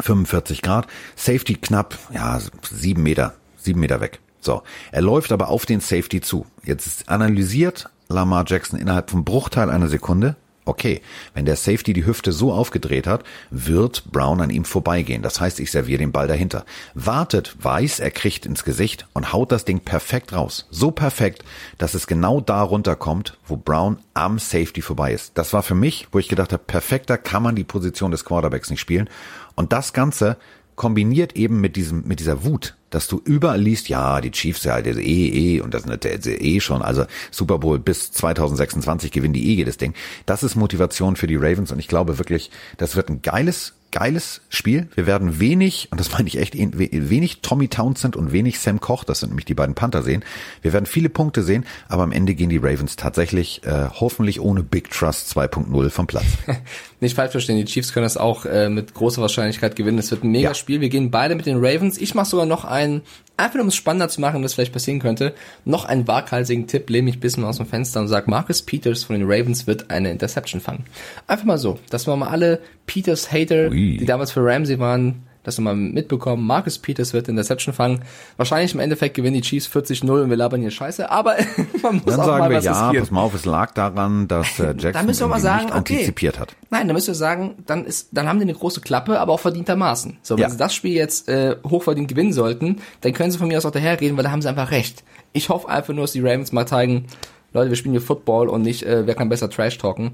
[0.00, 0.86] 45 Grad,
[1.16, 2.40] Safety knapp, ja,
[2.70, 4.20] sieben Meter, sieben Meter weg.
[4.40, 6.46] So, er läuft aber auf den Safety zu.
[6.62, 10.36] Jetzt analysiert Lamar Jackson innerhalb von Bruchteil einer Sekunde,
[10.68, 11.00] Okay,
[11.32, 15.22] wenn der Safety die Hüfte so aufgedreht hat, wird Brown an ihm vorbeigehen.
[15.22, 16.66] Das heißt, ich serviere den Ball dahinter.
[16.92, 20.66] Wartet, weiß, er kriegt ins Gesicht und haut das Ding perfekt raus.
[20.70, 21.42] So perfekt,
[21.78, 25.38] dass es genau da runterkommt, wo Brown am Safety vorbei ist.
[25.38, 28.68] Das war für mich, wo ich gedacht habe, perfekter kann man die Position des Quarterbacks
[28.68, 29.08] nicht spielen.
[29.54, 30.36] Und das Ganze
[30.76, 34.78] kombiniert eben mit diesem, mit dieser Wut, dass du überall liest, ja, die Chiefs ja,
[34.78, 39.54] eh, eh, und das ist eh schon, also Super Bowl bis 2026 gewinnen die eh
[39.54, 39.94] jedes Ding.
[40.26, 44.40] Das ist Motivation für die Ravens und ich glaube wirklich, das wird ein geiles, geiles
[44.48, 44.88] Spiel.
[44.94, 49.04] Wir werden wenig, und das meine ich echt, wenig Tommy Townsend und wenig Sam Koch,
[49.04, 50.24] das sind nämlich die beiden Panther sehen.
[50.62, 54.62] Wir werden viele Punkte sehen, aber am Ende gehen die Ravens tatsächlich äh, hoffentlich ohne
[54.62, 56.26] Big Trust 2.0 vom Platz.
[57.00, 59.98] Nicht falsch verstehen, die Chiefs können das auch äh, mit großer Wahrscheinlichkeit gewinnen.
[59.98, 60.54] Es wird ein mega Ja.
[60.54, 60.80] Spiel.
[60.80, 61.98] Wir gehen beide mit den Ravens.
[61.98, 63.02] Ich mache sogar noch einen,
[63.38, 65.34] einfach nur um es spannender zu machen, was vielleicht passieren könnte,
[65.64, 69.04] noch einen waghalsigen Tipp, lehne mich ein bisschen aus dem Fenster und sage, Marcus Peters
[69.04, 70.84] von den Ravens wird eine Interception fangen.
[71.26, 75.76] Einfach mal so, dass wir mal alle Peters-Hater, die damals für Ramsey waren, das nochmal
[75.76, 76.46] mitbekommen.
[76.46, 78.02] Marcus Peters wird Interception fangen.
[78.36, 81.36] Wahrscheinlich im Endeffekt gewinnen die Chiefs 40-0 und wir labern hier Scheiße, aber
[81.82, 84.28] man muss Dann auch sagen mal wir was ja, pass mal auf, es lag daran,
[84.28, 85.94] dass äh, Da Jackson müssen wir irgendwie sagen, nicht okay.
[85.94, 86.54] antizipiert hat.
[86.70, 89.40] Nein, da müsst ihr sagen, dann ist, dann haben die eine große Klappe, aber auch
[89.40, 90.18] verdientermaßen.
[90.22, 90.50] So, wenn Ja.
[90.50, 93.70] sie das Spiel jetzt äh, hochverdient gewinnen sollten, dann können sie von mir aus auch
[93.70, 95.02] daherreden, weil da haben sie einfach recht.
[95.32, 97.06] Ich hoffe einfach nur, dass die Ravens mal zeigen,
[97.54, 100.12] Leute, wir spielen hier Football und nicht, äh, wer kann besser Trash talken.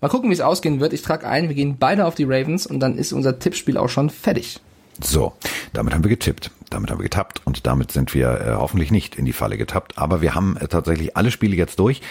[0.00, 0.92] Mal gucken, wie es ausgehen wird.
[0.92, 3.88] Ich trage ein, wir gehen beide auf die Ravens und dann ist unser Tippspiel auch
[3.88, 4.60] schon fertig.
[5.02, 5.32] So,
[5.72, 9.16] damit haben wir getippt, damit haben wir getappt und damit sind wir äh, hoffentlich nicht
[9.16, 9.98] in die Falle getappt.
[9.98, 12.02] Aber wir haben äh, tatsächlich alle Spiele jetzt durch.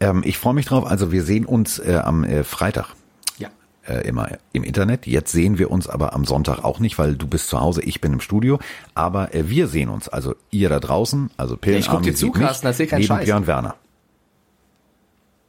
[0.00, 0.86] Ähm, ich freue mich drauf.
[0.86, 2.94] Also wir sehen uns äh, am äh, Freitag
[3.88, 5.06] äh, immer im Internet.
[5.06, 8.00] Jetzt sehen wir uns aber am Sonntag auch nicht, weil du bist zu Hause, ich
[8.00, 8.58] bin im Studio.
[8.94, 12.30] Aber äh, wir sehen uns, also ihr da draußen, also Pillen ich guck dir zu,
[12.30, 13.24] Carsten, erzähl keinen Scheiß.
[13.24, 13.74] Björn Werner.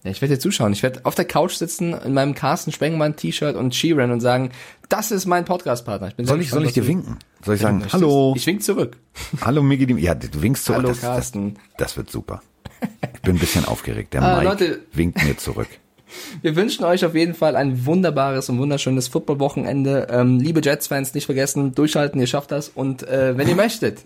[0.03, 0.71] Ja, ich werde dir zuschauen.
[0.71, 4.51] Ich werde auf der Couch sitzen in meinem Carsten Spengmann T-Shirt und Skirennen und sagen,
[4.87, 6.07] das ist mein Podcast-Partner.
[6.07, 7.17] Ich bin sehr Soll ich, soll ich dir winken?
[7.43, 7.93] Soll ich sagen, möchtest.
[7.95, 8.97] hallo, Ich wink zurück.
[9.41, 10.77] hallo Migi, ja, du winkst zurück.
[10.79, 11.57] Hallo, das, das, Carsten.
[11.77, 12.41] das wird super.
[13.13, 14.13] Ich bin ein bisschen aufgeregt.
[14.13, 14.79] Der Ah, Mike Leute.
[14.93, 15.67] winkt mir zurück.
[16.41, 20.07] Wir wünschen euch auf jeden Fall ein wunderbares und wunderschönes Football-Wochenende.
[20.09, 22.69] Ähm, liebe Jets-Fans, nicht vergessen, durchhalten, ihr schafft das.
[22.69, 23.99] Und äh, wenn ihr möchtet,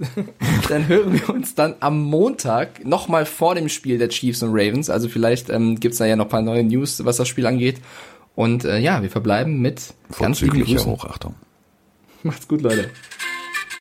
[0.69, 4.89] dann hören wir uns dann am Montag nochmal vor dem Spiel der Chiefs und Ravens.
[4.89, 7.81] Also vielleicht ähm, gibt's da ja noch ein paar neue News, was das Spiel angeht.
[8.35, 10.89] Und äh, ja, wir verbleiben mit ganz lieben Grüßen.
[10.89, 11.35] Hochachtung.
[12.23, 12.89] Macht's gut, Leute.